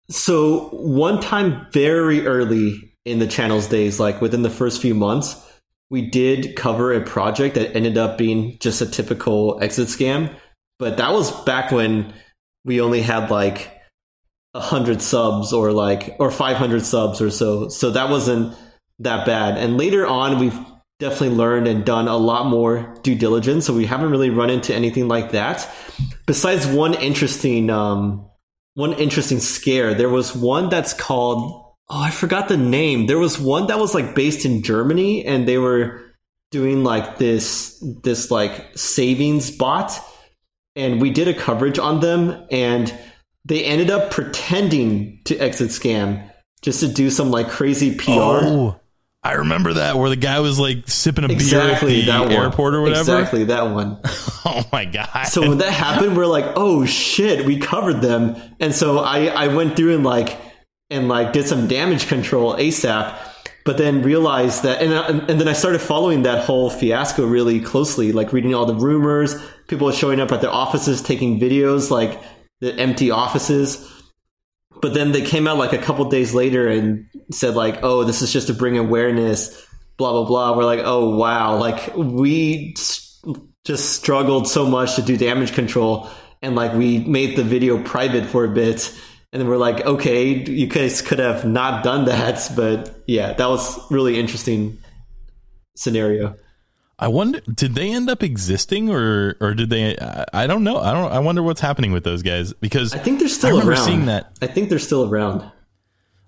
[0.09, 5.41] So one time, very early in the channel's days, like within the first few months,
[5.89, 10.35] we did cover a project that ended up being just a typical exit scam,
[10.77, 12.13] but that was back when
[12.65, 13.71] we only had like
[14.53, 17.69] a hundred subs or like or 500 subs or so.
[17.69, 18.57] So that wasn't
[19.03, 19.57] that bad.
[19.57, 20.57] And later on, we've
[20.99, 23.65] definitely learned and done a lot more due diligence.
[23.65, 25.67] So we haven't really run into anything like that.
[26.25, 28.29] Besides one interesting, um,
[28.75, 31.61] one interesting scare, there was one that's called
[31.91, 33.05] oh, I forgot the name.
[33.05, 36.01] There was one that was like based in Germany, and they were
[36.49, 39.99] doing like this this like savings bot,
[40.75, 42.97] and we did a coverage on them, and
[43.45, 46.29] they ended up pretending to exit scam
[46.61, 48.11] just to do some like crazy PR.
[48.11, 48.79] Oh,
[49.23, 52.73] I remember that where the guy was like sipping a exactly beer at the airport
[52.73, 53.19] or whatever.
[53.19, 53.99] Exactly that one.
[54.45, 55.25] oh my god!
[55.25, 59.47] So when that happened, we're like, oh shit, we covered them, and so I I
[59.49, 60.39] went through and like
[60.89, 63.15] and like did some damage control ASAP,
[63.63, 67.59] but then realized that, and, uh, and then I started following that whole fiasco really
[67.61, 69.35] closely, like reading all the rumors,
[69.67, 72.19] people showing up at their offices taking videos, like
[72.59, 73.87] the empty offices.
[74.81, 78.21] But then they came out like a couple days later and said like, "Oh, this
[78.21, 80.57] is just to bring awareness." Blah blah blah.
[80.57, 82.73] We're like, "Oh wow!" Like we
[83.65, 86.09] just struggled so much to do damage control,
[86.41, 88.93] and like we made the video private for a bit
[89.33, 93.47] and then we're like, okay, you guys could have not done that, but yeah, that
[93.47, 94.77] was really interesting
[95.75, 96.35] scenario.
[97.01, 99.97] I wonder, did they end up existing, or or did they?
[99.97, 100.77] I don't know.
[100.77, 101.11] I don't.
[101.11, 103.85] I wonder what's happening with those guys because I think they're still I remember around.
[103.85, 105.41] Seeing that, I think they're still around.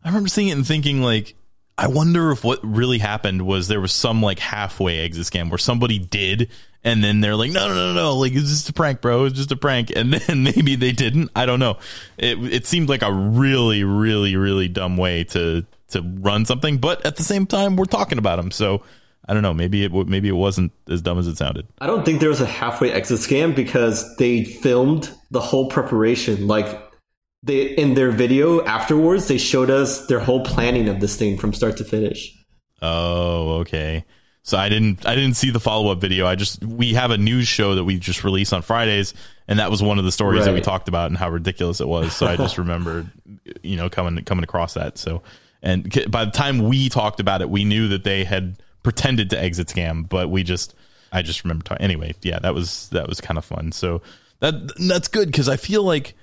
[0.04, 1.36] I remember seeing it and thinking like,
[1.78, 5.58] I wonder if what really happened was there was some like halfway exit scam where
[5.58, 6.50] somebody did
[6.84, 9.26] and then they're like, no, no, no, no, like it's just a prank, bro.
[9.26, 9.92] It's just a prank.
[9.96, 11.32] And then maybe they didn't.
[11.36, 11.78] I don't know.
[12.18, 17.06] It it seemed like a really, really, really dumb way to to run something, but
[17.06, 18.84] at the same time, we're talking about them, so.
[19.28, 19.54] I don't know.
[19.54, 21.68] Maybe it maybe it wasn't as dumb as it sounded.
[21.80, 26.48] I don't think there was a halfway exit scam because they filmed the whole preparation.
[26.48, 26.82] Like
[27.42, 31.54] they in their video afterwards, they showed us their whole planning of this thing from
[31.54, 32.38] start to finish.
[32.82, 34.04] Oh, okay.
[34.46, 36.28] So I didn't I didn't see the follow up video.
[36.28, 39.14] I just we have a news show that we just release on Fridays,
[39.48, 40.48] and that was one of the stories right.
[40.48, 42.14] that we talked about and how ridiculous it was.
[42.14, 43.10] So I just remembered,
[43.62, 44.98] you know, coming coming across that.
[44.98, 45.24] So
[45.62, 49.42] and by the time we talked about it, we knew that they had pretended to
[49.42, 50.76] exit scam, but we just
[51.12, 51.84] I just remember talking.
[51.84, 53.72] Anyway, yeah, that was that was kind of fun.
[53.72, 54.02] So
[54.40, 56.16] that that's good because I feel like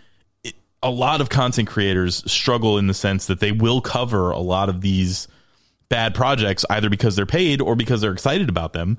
[0.45, 4.39] it, a lot of content creators struggle in the sense that they will cover a
[4.39, 5.29] lot of these
[5.89, 8.97] bad projects either because they're paid or because they're excited about them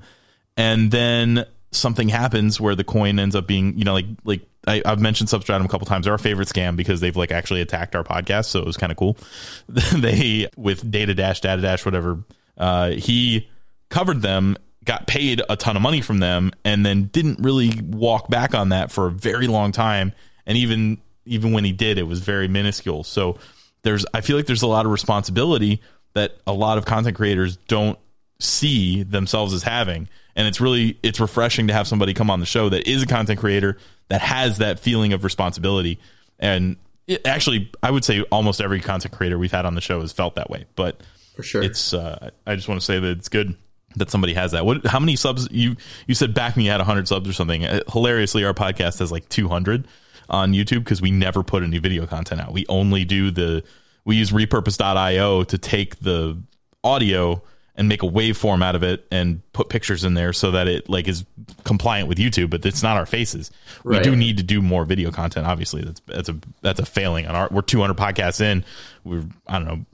[0.56, 4.82] and then something happens where the coin ends up being you know like like I,
[4.84, 6.04] have mentioned Substratum a couple times.
[6.04, 8.92] They're our favorite scam because they've like actually attacked our podcast, so it was kind
[8.92, 9.16] of cool.
[9.68, 12.22] they with Data Dash, Data Dash, whatever.
[12.56, 13.48] Uh, he
[13.88, 18.28] covered them, got paid a ton of money from them, and then didn't really walk
[18.28, 20.12] back on that for a very long time.
[20.46, 23.04] And even even when he did, it was very minuscule.
[23.04, 23.38] So
[23.82, 25.80] there's I feel like there's a lot of responsibility
[26.14, 27.98] that a lot of content creators don't
[28.38, 32.46] see themselves as having and it's really it's refreshing to have somebody come on the
[32.46, 36.00] show that is a content creator that has that feeling of responsibility
[36.40, 40.00] and it, actually i would say almost every content creator we've had on the show
[40.00, 41.00] has felt that way but
[41.34, 43.56] for sure it's uh, i just want to say that it's good
[43.96, 47.06] that somebody has that what how many subs you you said back me had 100
[47.08, 49.86] subs or something uh, hilariously our podcast has like 200
[50.28, 53.62] on youtube because we never put any video content out we only do the
[54.04, 56.40] we use repurpose.io to take the
[56.82, 57.42] audio
[57.74, 60.88] and make a waveform out of it and put pictures in there so that it
[60.90, 61.24] like is
[61.64, 63.50] compliant with YouTube, but it's not our faces.
[63.82, 63.98] Right.
[63.98, 65.46] We do need to do more video content.
[65.46, 67.48] Obviously, that's that's a that's a failing on our.
[67.50, 68.64] We're 200 podcasts in.
[69.04, 69.86] We're I don't know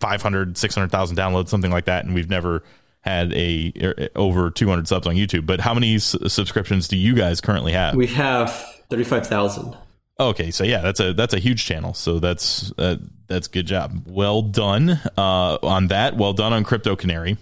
[0.00, 2.62] 500 600,000 downloads, something like that, and we've never
[3.00, 5.46] had a er, over 200 subs on YouTube.
[5.46, 7.94] But how many s- subscriptions do you guys currently have?
[7.94, 8.50] We have
[8.90, 9.76] 35,000.
[10.18, 11.92] Okay, so yeah, that's a that's a huge channel.
[11.92, 14.04] So that's uh, that's good job.
[14.06, 16.16] Well done uh, on that.
[16.16, 17.36] Well done on Crypto Canary.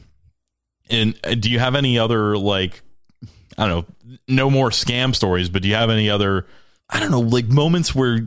[0.91, 2.83] And uh, do you have any other like
[3.57, 6.47] I don't know, no more scam stories, but do you have any other
[6.91, 8.27] I don't know, like moments where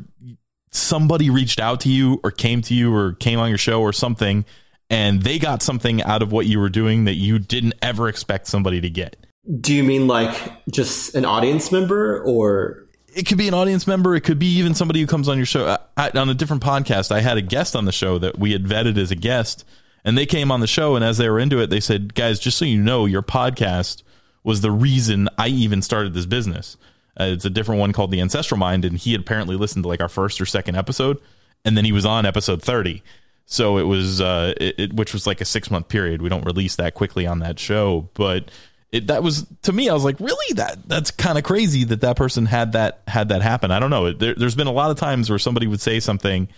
[0.71, 3.93] somebody reached out to you or came to you or came on your show or
[3.93, 4.45] something
[4.89, 8.47] and they got something out of what you were doing that you didn't ever expect
[8.47, 9.25] somebody to get?
[9.59, 10.35] Do you mean like
[10.69, 12.87] just an audience member or
[13.17, 14.15] it could be an audience member.
[14.15, 15.77] It could be even somebody who comes on your show.
[15.97, 18.65] I, on a different podcast, I had a guest on the show that we had
[18.65, 19.65] vetted as a guest,
[20.05, 20.95] and they came on the show.
[20.95, 24.03] And as they were into it, they said, "Guys, just so you know, your podcast
[24.43, 26.77] was the reason I even started this business."
[27.19, 29.89] Uh, it's a different one called the Ancestral Mind, and he had apparently listened to
[29.89, 31.19] like our first or second episode,
[31.65, 33.03] and then he was on episode thirty.
[33.49, 36.21] So it was, uh, it, it, which was like a six month period.
[36.21, 38.51] We don't release that quickly on that show, but
[38.91, 39.89] it, that was to me.
[39.89, 43.29] I was like, really, that that's kind of crazy that that person had that had
[43.29, 43.71] that happen.
[43.71, 44.11] I don't know.
[44.11, 46.49] There, there's been a lot of times where somebody would say something,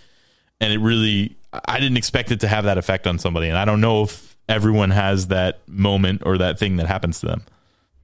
[0.59, 3.65] and it really, I didn't expect it to have that effect on somebody, and I
[3.65, 7.43] don't know if everyone has that moment or that thing that happens to them.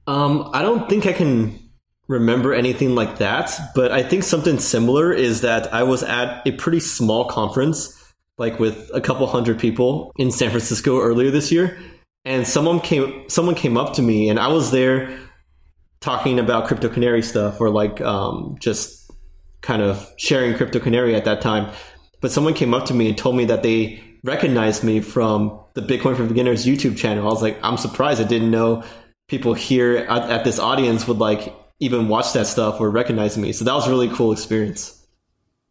[0.06, 1.58] Um, I don't think I can
[2.08, 6.52] remember anything like that, but I think something similar is that I was at a
[6.52, 7.92] pretty small conference,
[8.38, 11.78] like with a couple hundred people in San Francisco earlier this year,
[12.24, 15.18] and someone came someone came up to me, and I was there
[16.00, 19.10] talking about crypto canary stuff or like um, just
[19.62, 21.72] kind of sharing crypto canary at that time.
[22.20, 25.82] But someone came up to me and told me that they recognized me from the
[25.82, 27.26] Bitcoin for Beginners YouTube channel.
[27.26, 28.20] I was like, I'm surprised.
[28.20, 28.84] I didn't know
[29.28, 33.52] people here at, at this audience would like even watch that stuff or recognize me.
[33.52, 35.06] So that was a really cool experience.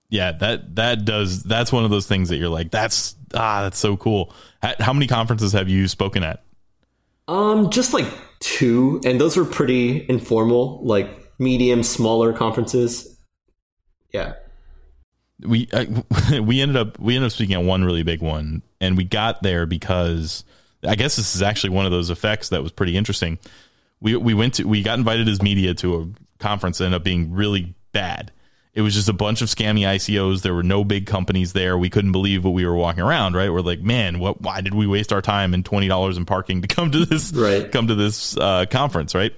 [0.10, 1.44] Yeah, that that does.
[1.44, 4.34] That's one of those things that you're like, that's ah, that's so cool.
[4.80, 6.44] How many conferences have you spoken at?
[7.28, 8.08] Um, just like
[8.40, 13.20] two, and those were pretty informal, like medium, smaller conferences.
[14.14, 14.34] Yeah.
[15.42, 15.86] We uh,
[16.42, 19.42] we ended up we ended up speaking at one really big one, and we got
[19.42, 20.44] there because
[20.88, 23.40] I guess this is actually one of those effects that was pretty interesting.
[24.02, 27.04] We we went to we got invited as media to a conference that ended up
[27.04, 28.32] being really bad.
[28.74, 30.42] It was just a bunch of scammy ICOs.
[30.42, 31.78] There were no big companies there.
[31.78, 33.34] We couldn't believe what we were walking around.
[33.34, 33.50] Right?
[33.50, 34.42] We're like, man, what?
[34.42, 37.32] Why did we waste our time and twenty dollars in parking to come to this
[37.34, 37.72] right.
[37.72, 39.16] come to this uh, conference?
[39.16, 39.34] Right?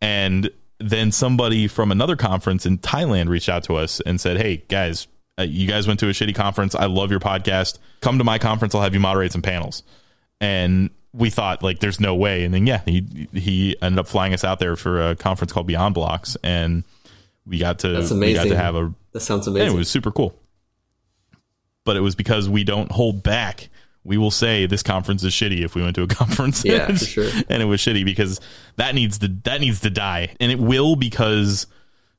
[0.00, 4.64] And then somebody from another conference in Thailand reached out to us and said, "Hey
[4.68, 6.74] guys, uh, you guys went to a shitty conference.
[6.74, 7.78] I love your podcast.
[8.00, 8.74] Come to my conference.
[8.74, 9.82] I'll have you moderate some panels."
[10.40, 14.32] And we thought like, "There's no way." And then yeah, he he ended up flying
[14.34, 16.84] us out there for a conference called Beyond Blocks, and
[17.46, 19.74] we got to That's we got to have a That sounds and amazing.
[19.74, 20.34] it was super cool.
[21.84, 23.68] But it was because we don't hold back.
[24.04, 26.64] We will say this conference is shitty if we went to a conference.
[26.64, 27.30] Yeah, for sure.
[27.48, 28.40] and it was shitty because
[28.76, 30.34] that needs to that needs to die.
[30.40, 31.66] And it will because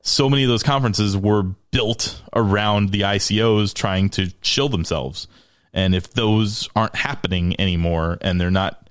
[0.02, 5.28] so many of those conferences were built around the ICOs trying to shill themselves.
[5.72, 8.81] And if those aren't happening anymore and they're not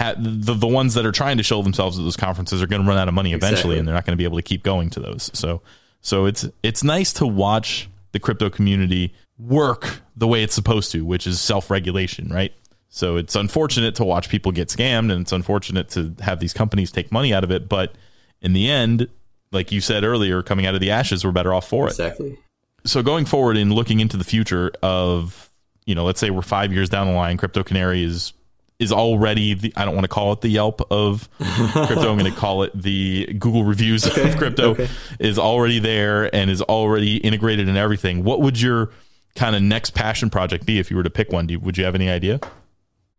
[0.00, 2.82] ha- the the ones that are trying to show themselves at those conferences are going
[2.82, 3.78] to run out of money eventually Exactly.
[3.78, 5.30] and they're not going to be able to keep going to those.
[5.34, 5.62] So
[6.00, 11.04] so it's it's nice to watch the crypto community work the way it's supposed to,
[11.04, 12.52] which is self-regulation, right?
[12.88, 16.90] So it's unfortunate to watch people get scammed and it's unfortunate to have these companies
[16.90, 17.94] take money out of it, but
[18.42, 19.08] in the end,
[19.52, 22.36] like you said earlier, coming out of the ashes, we're better off for it exactly.
[22.84, 25.50] so going forward and looking into the future of
[25.86, 28.32] you know let's say we're five years down the line crypto canary is
[28.80, 32.24] is already the i don't want to call it the yelp of crypto i'm going
[32.24, 34.88] to call it the google reviews of crypto okay.
[35.18, 38.90] is already there and is already integrated in everything what would your
[39.36, 41.78] kind of next passion project be if you were to pick one Do you, would
[41.78, 42.40] you have any idea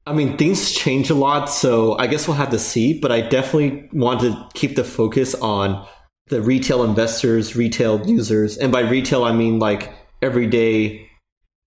[0.07, 2.99] I mean, things change a lot, so I guess we'll have to see.
[2.99, 5.87] But I definitely want to keep the focus on
[6.27, 11.07] the retail investors, retail users, and by retail I mean like everyday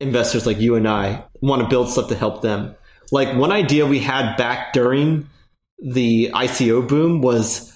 [0.00, 2.74] investors like you and I want to build stuff to help them.
[3.10, 5.28] Like one idea we had back during
[5.78, 7.70] the ICO boom was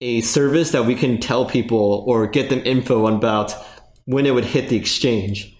[0.00, 3.54] a service that we can tell people or get them info about
[4.04, 5.56] when it would hit the exchange.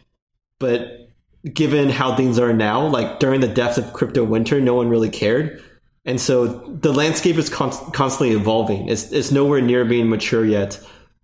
[0.59, 1.09] But
[1.53, 5.11] given how things are now, like during the depths of crypto winter, no one really
[5.11, 5.63] cared.
[6.05, 8.89] And so the landscape is con- constantly evolving.
[8.89, 10.81] It's, it's nowhere near being mature yet.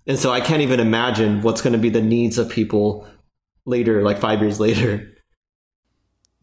[0.07, 3.07] And so I can't even imagine what's going to be the needs of people
[3.67, 5.13] later, like five years later.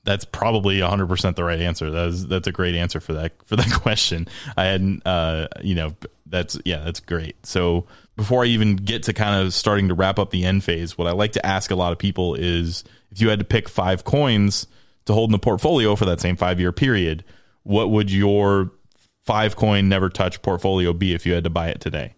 [0.05, 1.91] That's probably 100% the right answer.
[1.91, 4.27] That's that's a great answer for that for that question.
[4.55, 5.95] I hadn't uh you know
[6.25, 7.45] that's yeah, that's great.
[7.45, 7.85] So
[8.15, 11.07] before I even get to kind of starting to wrap up the end phase, what
[11.07, 14.05] I like to ask a lot of people is if you had to pick 5
[14.05, 14.67] coins
[15.05, 17.25] to hold in the portfolio for that same 5-year period,
[17.63, 18.71] what would your
[19.25, 22.15] 5 coin never touch portfolio be if you had to buy it today?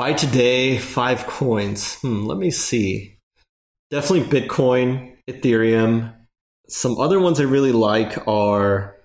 [0.00, 1.96] Buy today, five coins.
[1.96, 3.18] Hmm, let me see.
[3.90, 6.14] Definitely Bitcoin, Ethereum.
[6.70, 8.96] Some other ones I really like are,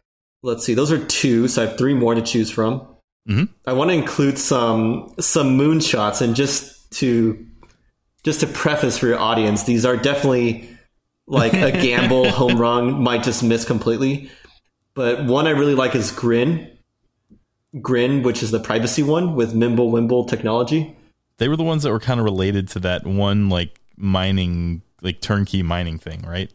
[0.44, 2.88] let's see, those are two, so I have three more to choose from.
[3.28, 3.50] Mhm.
[3.66, 7.44] I want to include some some moonshots, and just to
[8.24, 10.70] just to preface for your audience, these are definitely
[11.28, 14.30] like a gamble home run, might just miss completely.
[14.94, 16.70] But one I really like is Grin.
[17.82, 20.96] Grin, which is the privacy one with Mimble Wimble technology.
[21.38, 25.20] They were the ones that were kind of related to that one like mining like
[25.20, 26.52] turnkey mining thing, right?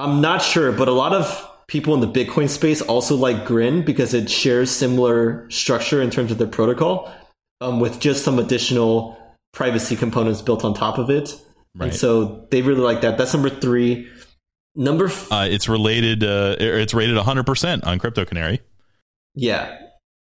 [0.00, 3.84] I'm not sure, but a lot of people in the Bitcoin space also like Grin
[3.84, 7.12] because it shares similar structure in terms of their protocol,
[7.60, 9.16] um, with just some additional
[9.52, 11.38] privacy components built on top of it.
[11.76, 11.86] Right.
[11.86, 13.18] And so they really like that.
[13.18, 14.08] That's number three.
[14.74, 16.24] Number f- Uh, it's related.
[16.24, 18.60] Uh, it's rated 100 percent on Crypto Canary.
[19.34, 19.76] Yeah.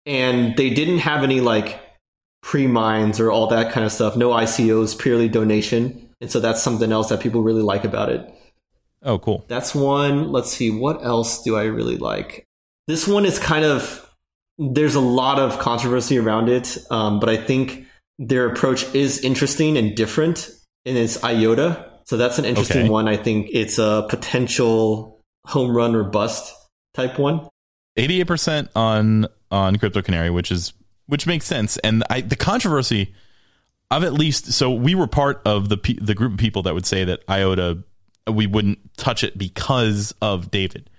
[0.06, 1.80] And they didn't have any like
[2.42, 4.18] pre mines or all that kind of stuff.
[4.18, 6.10] No ICOs, purely donation.
[6.22, 8.34] And so that's something else that people really like about it.
[9.04, 9.46] Oh, cool.
[9.48, 10.32] That's one.
[10.32, 10.72] Let's see.
[10.72, 12.46] What else do I really like?
[12.88, 14.06] This one is kind of,
[14.58, 16.78] there's a lot of controversy around it.
[16.90, 17.86] Um, but I think
[18.18, 20.50] their approach is interesting and different.
[20.86, 21.86] And it's IOTA.
[22.06, 22.90] So that's an interesting Okay.
[22.90, 23.08] one.
[23.08, 26.54] I think it's a potential home run or bust
[26.94, 27.48] type one.
[27.98, 30.74] 88 percent on on Crypto Canary, which is
[31.06, 31.78] which makes sense.
[31.78, 33.14] And I the controversy,
[33.92, 36.86] I've at least so we were part of the the group of people that would
[36.86, 37.84] say that IOTA
[38.28, 40.90] we wouldn't touch it because of David.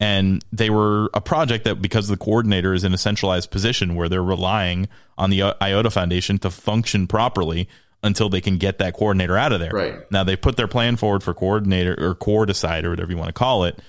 [0.00, 4.08] And they were a project that because the coordinator is in a centralized position where
[4.08, 7.68] they're relying on the IOTA Foundation to function properly
[8.02, 9.72] until they can get that coordinator out of there.
[9.72, 10.10] Right.
[10.12, 13.32] Now they put their plan forward for coordinator or Coordicide or whatever you want to
[13.32, 13.80] call it.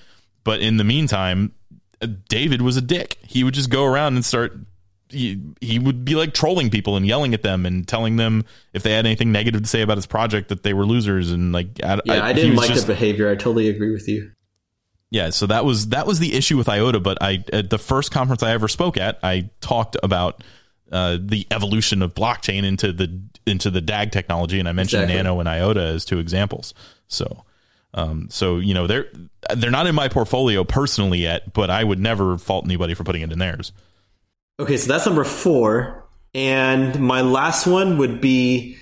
[0.42, 1.52] But in the meantime,
[2.28, 3.18] David was a dick.
[3.22, 4.58] He would just go around and start.
[5.10, 8.82] He, he would be like trolling people and yelling at them and telling them if
[8.82, 11.80] they had anything negative to say about his project that they were losers and like
[11.82, 13.28] I, Yeah, I, he didn't like just- the behavior.
[13.28, 14.30] I totally agree with you.
[15.10, 17.00] yeah, so that was that was the issue with IOTA.
[17.00, 20.44] But I at the first conference I ever spoke at, I talked about
[20.92, 25.22] uh, the evolution of blockchain into the into the DAG technology, and I mentioned Exactly.
[25.22, 26.74] Nano and IOTA as two examples.
[27.08, 27.44] So,
[27.94, 29.06] um, so you know they're
[29.56, 33.22] they're not in my portfolio personally yet, but I would never fault anybody for putting
[33.22, 33.72] it in theirs.
[34.60, 38.76] Okay, so that's number four, and my last one would be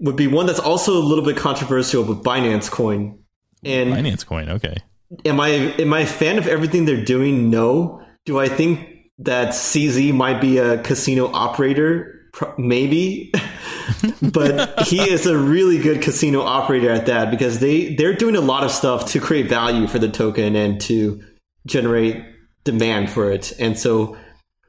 [0.00, 3.16] would be one that's also a little bit controversial, but Binance Coin.
[3.64, 4.76] And Binance coin, okay.
[5.24, 7.48] am I am I a fan of everything they're doing?
[7.48, 8.04] No.
[8.24, 12.30] Do I think that CZ might be a casino operator?
[12.58, 13.32] Maybe.
[14.32, 18.40] but he is a really good casino operator at that because they they're doing a
[18.40, 21.22] lot of stuff to create value for the token and to
[21.66, 22.24] generate
[22.64, 23.52] demand for it.
[23.60, 24.16] And so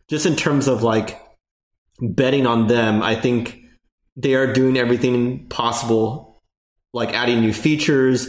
[0.09, 1.21] just in terms of like
[2.01, 3.59] betting on them, I think
[4.15, 6.29] they are doing everything possible
[6.93, 8.27] like adding new features,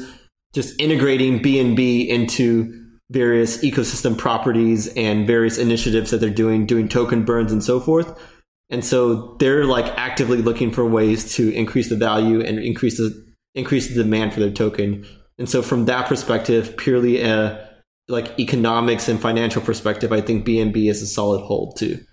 [0.52, 2.76] just integrating BNB into
[3.10, 8.18] various ecosystem properties and various initiatives that they're doing, doing token burns and so forth.
[8.68, 13.28] And so they're like actively looking for ways to increase the value and increase the
[13.54, 15.04] increase the demand for their token.
[15.38, 17.69] And so from that perspective, purely a
[18.10, 22.04] like economics and financial perspective, I think BNB is a solid hold too.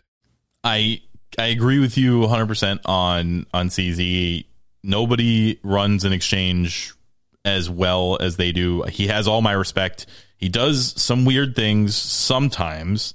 [0.64, 1.02] I
[1.38, 4.46] I agree with you 100% on on CZ.
[4.84, 6.94] Nobody runs an exchange
[7.44, 8.84] as well as they do.
[8.84, 10.06] He has all my respect.
[10.38, 13.14] He does some weird things sometimes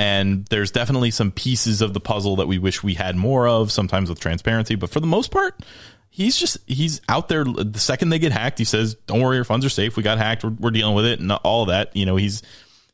[0.00, 3.70] and there's definitely some pieces of the puzzle that we wish we had more of
[3.70, 5.60] sometimes with transparency, but for the most part,
[6.10, 9.44] he's just he's out there the second they get hacked, he says, "Don't worry, your
[9.44, 9.96] funds are safe.
[9.96, 10.44] We got hacked.
[10.44, 12.42] We're, we're dealing with it." And all that, you know, he's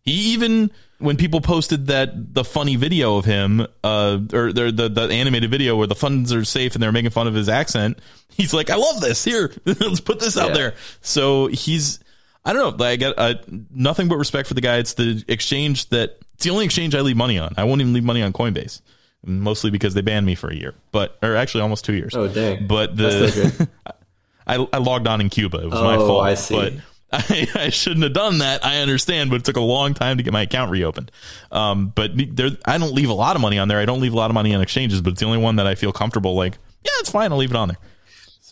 [0.03, 4.89] he even when people posted that the funny video of him, uh, or the, the
[4.89, 7.99] the animated video where the funds are safe and they're making fun of his accent,
[8.31, 9.25] he's like, "I love this.
[9.25, 10.55] Here, let's put this out Yeah.
[10.55, 12.01] there." So he's,
[12.45, 13.35] I don't know, I got uh,
[13.71, 14.77] nothing but respect for the guy.
[14.77, 17.55] It's the exchange that it's the only exchange I leave money on.
[17.57, 18.81] I won't even leave money on Coinbase,
[19.25, 22.15] mostly because they banned me for a year, but or actually almost two years.
[22.15, 22.67] Oh dang.
[22.67, 23.69] But the
[24.47, 25.59] I, I logged on in Cuba.
[25.59, 26.25] It was my Oh, fault.
[26.25, 26.55] I see.
[26.55, 26.73] But
[27.13, 28.65] I, I shouldn't have done that.
[28.65, 31.11] I understand, but it took a long time to get my account reopened.
[31.53, 33.79] Um, but there, I don't leave a lot of money on there.
[33.79, 35.67] I don't leave a lot of money on exchanges, but it's the only one that
[35.67, 36.35] I feel comfortable.
[36.35, 37.33] Like, yeah, it's fine.
[37.33, 37.79] I'll leave it on there.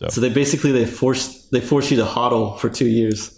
[0.09, 3.34] So they basically they forced they forced you to hodl for two years.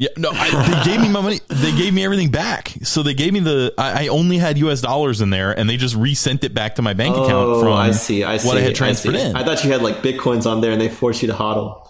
[0.00, 1.40] Yeah, no, I, they gave me my money.
[1.48, 2.72] They gave me everything back.
[2.84, 3.74] So they gave me the.
[3.76, 4.80] I, I only had U.S.
[4.80, 7.72] dollars in there, and they just resent it back to my bank account Oh, from
[7.72, 8.22] I see.
[8.22, 8.46] I see.
[8.46, 9.20] what I had transferred see.
[9.20, 9.34] in.
[9.34, 11.88] I thought you had like bitcoins on there, and they forced you to hodl.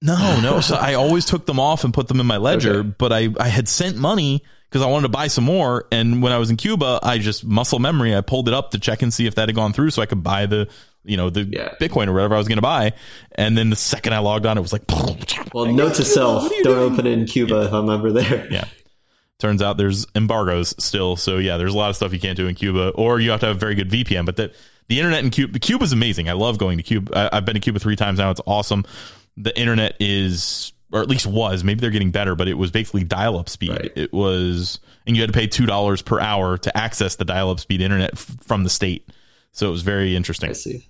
[0.00, 0.60] No, no.
[0.62, 2.94] So I always took them off and put them in my ledger, Okay.
[2.96, 5.84] but I, I had sent money because I wanted to buy some more.
[5.92, 8.78] And when I was in Cuba, I just muscle memory, I pulled it up to
[8.78, 10.68] check and see if that had gone through so I could buy the,
[11.04, 11.74] you know, the Yeah.
[11.80, 12.92] Bitcoin or whatever I was going to buy.
[13.34, 14.82] And then the second I logged on, it was like,
[15.52, 16.92] Well, note to self: what are you don't doing?
[16.92, 18.46] open it in Cuba if I'm ever there.
[18.50, 18.64] yeah.
[19.38, 21.16] Turns out there's embargoes still.
[21.16, 23.40] So yeah, there's a lot of stuff you can't do in Cuba or you have
[23.40, 24.52] to have a very good VPN, but the,
[24.88, 26.28] the internet in Cuba, Cuba is amazing.
[26.28, 27.16] I love going to Cuba.
[27.32, 28.30] I, I've been to Cuba three times now.
[28.30, 28.84] It's awesome.
[29.36, 33.02] The internet is, or at least was, maybe they're getting better, but it was basically
[33.02, 33.70] dial up speed.
[33.70, 33.92] Right.
[33.96, 37.58] It was, and you had to pay $2 per hour to access the dial up
[37.58, 39.08] speed internet f- from the state.
[39.52, 40.86] So it was very interesting I see.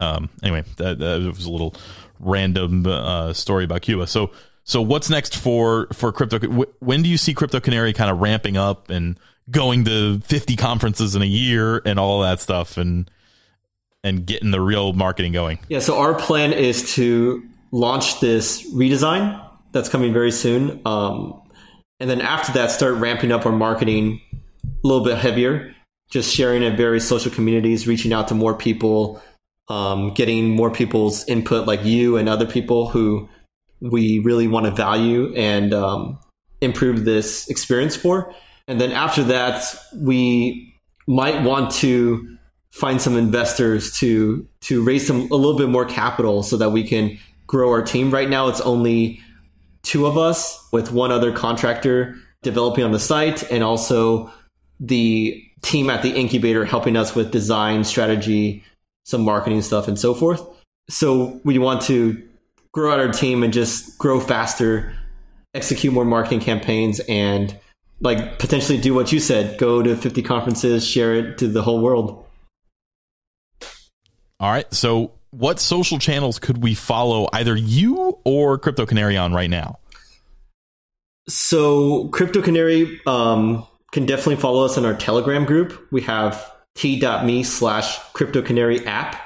[0.00, 1.74] Um, anyway, that, that was a little
[2.20, 4.06] random uh, story about Cuba.
[4.06, 4.30] So,
[4.64, 6.38] so what's next for for crypto?
[6.80, 9.18] When do you see Crypto Canary kind of ramping up and
[9.50, 13.10] going to fifty conferences in a year and all that stuff and
[14.02, 15.58] and getting the real marketing going?
[15.68, 15.78] Yeah.
[15.78, 19.40] So our plan is to launch this redesign
[19.72, 20.80] that's coming very soon.
[20.84, 21.42] Um,
[22.00, 25.74] and then after that, start ramping up our marketing a little bit heavier,
[26.10, 29.22] just sharing in various social communities, reaching out to more people,
[29.68, 33.28] um, getting more people's input, like you and other people who
[33.80, 36.18] we really want to value and um,
[36.60, 38.32] improve this experience for.
[38.68, 39.62] And then after that,
[39.94, 40.74] we
[41.06, 42.36] might want to
[42.70, 46.86] find some investors to to raise some a little bit more capital so that we
[46.86, 48.10] can grow our team.
[48.10, 49.20] Right now, it's only
[49.82, 54.30] two of us with one other contractor developing on the site, and also
[54.78, 58.62] the team at the incubator helping us with design, strategy,
[59.06, 60.44] some marketing stuff, and so forth.
[60.90, 62.22] So we want to
[62.72, 64.94] grow out our team and just grow faster,
[65.54, 67.56] execute more marketing campaigns, and
[68.00, 71.80] like potentially do what you said go to 50 conferences, share it to the whole
[71.80, 72.24] world.
[74.38, 74.72] All right.
[74.74, 79.78] So, what social channels could we follow either you or Crypto Canary on right now?
[81.28, 85.86] So, Crypto Canary um, can definitely follow us in our Telegram group.
[85.90, 89.20] We have t.me slash Crypto Canary app.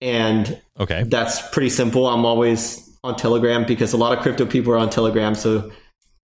[0.00, 2.06] And okay, that's pretty simple.
[2.06, 5.34] I'm always on Telegram because a lot of crypto people are on Telegram.
[5.34, 5.70] So,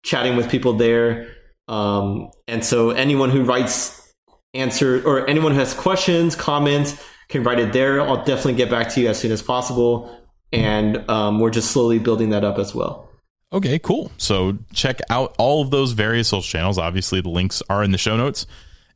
[0.03, 1.29] chatting with people there.
[1.67, 4.13] Um, and so, anyone who writes
[4.53, 8.01] answer or anyone who has questions, comments, can write it there.
[8.01, 10.15] I'll definitely get back to you as soon as possible.
[10.51, 13.07] And um, we're just slowly building that up as well.
[13.53, 14.11] Okay, cool.
[14.17, 16.77] So check out all of those various social channels.
[16.77, 18.47] Obviously, the links are in the show notes.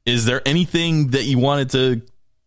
[0.06, 2.02] Is there anything that you wanted to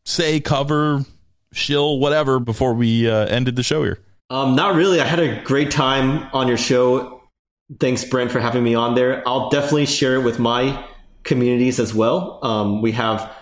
[0.04, 1.04] say, cover,
[1.52, 3.98] shill, whatever before we uh, ended the show here?
[4.28, 5.00] Um, not really.
[5.00, 7.22] I had a great time on your show.
[7.80, 9.26] Thanks, Brent, for having me on there.
[9.26, 10.84] I'll definitely share it with my
[11.24, 12.38] communities as well.
[12.42, 13.32] Um, we have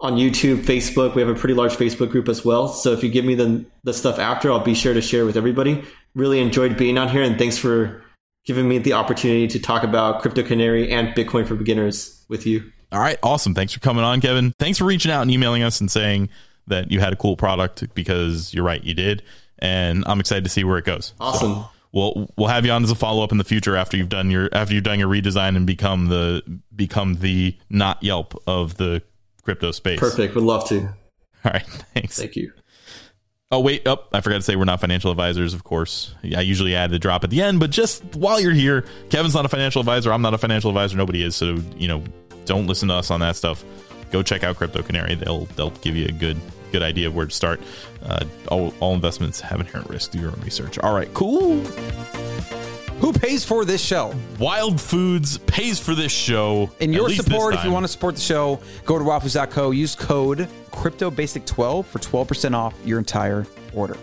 [0.00, 1.14] on YouTube, Facebook.
[1.14, 2.68] We have a pretty large Facebook group as well.
[2.68, 5.36] So if you give me the the stuff after, I'll be sure to share with
[5.36, 5.82] everybody.
[6.14, 8.02] Really enjoyed being on here, and thanks for
[8.44, 12.70] giving me the opportunity to talk about Crypto Canary and Bitcoin for beginners with you.
[12.94, 13.56] All right, awesome.
[13.56, 14.54] Thanks for coming on, Kevin.
[14.60, 16.28] Thanks for reaching out and emailing us and saying
[16.68, 19.24] that you had a cool product because you're right, you did,
[19.58, 21.12] and I'm excited to see where it goes.
[21.18, 21.54] Awesome.
[21.54, 24.10] So we'll we'll have you on as a follow up in the future after you've
[24.10, 26.42] done your after you've done your redesign and become the
[26.76, 29.02] become the not Yelp of the
[29.42, 29.98] crypto space.
[29.98, 30.36] Perfect.
[30.36, 30.82] Would love to.
[30.82, 31.66] All right.
[31.94, 32.16] Thanks.
[32.16, 32.52] Thank you.
[33.50, 34.08] Oh wait, up!
[34.12, 36.14] Oh, I forgot to say we're not financial advisors, of course.
[36.24, 39.44] I usually add the drop at the end, but just while you're here, Kevin's not
[39.44, 40.12] a financial advisor.
[40.12, 40.96] I'm not a financial advisor.
[40.96, 41.36] Nobody is.
[41.36, 42.02] So you know,
[42.44, 43.64] don't listen to us on that stuff.
[44.10, 45.14] Go check out Crypto Canary.
[45.14, 46.36] They'll they'll give you a good
[46.72, 47.60] good idea of where to start.
[48.04, 50.12] Uh, all all investments have inherent risk.
[50.12, 50.78] Do your own research.
[50.78, 51.60] All right, cool.
[53.00, 54.14] Who pays for this show?
[54.38, 56.70] Wild Foods pays for this show.
[56.80, 59.72] In your support, if you want to support the show, go to wildfoods.co.
[59.72, 63.96] Use code CryptoBasic12 for 12% off your entire order.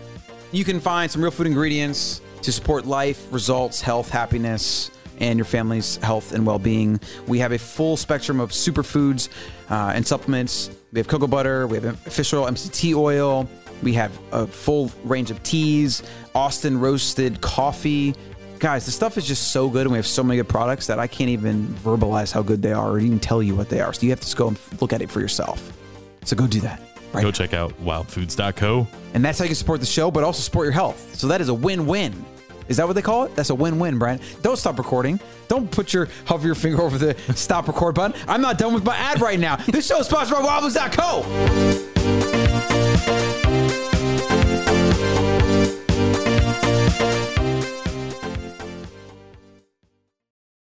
[0.52, 5.44] You can find some real food ingredients to support life, results, health, happiness, and your
[5.44, 7.00] family's health and well being.
[7.26, 9.28] We have a full spectrum of superfoods
[9.70, 10.70] uh, and supplements.
[10.92, 13.48] We have cocoa butter, we have fish oil, MCT oil,
[13.82, 16.02] we have a full range of teas,
[16.34, 18.14] Austin roasted coffee
[18.62, 21.00] guys, the stuff is just so good, and we have so many good products that
[21.00, 23.92] I can't even verbalize how good they are, or even tell you what they are.
[23.92, 25.76] So you have to go and look at it for yourself.
[26.24, 26.80] So go do that.
[27.12, 27.32] Right go now.
[27.32, 28.86] check out wildfoods.co.
[29.14, 31.16] And that's how you can support the show, but also support your health.
[31.16, 32.24] So that is a win-win.
[32.68, 33.34] Is that what they call it?
[33.36, 34.20] That's a win-win, Brian.
[34.42, 35.20] Don't stop recording.
[35.48, 38.20] Don't put your hover your finger over the stop record button.
[38.28, 39.56] I'm not done with my ad right now.
[39.56, 41.91] this show is sponsored by wildfoods.co.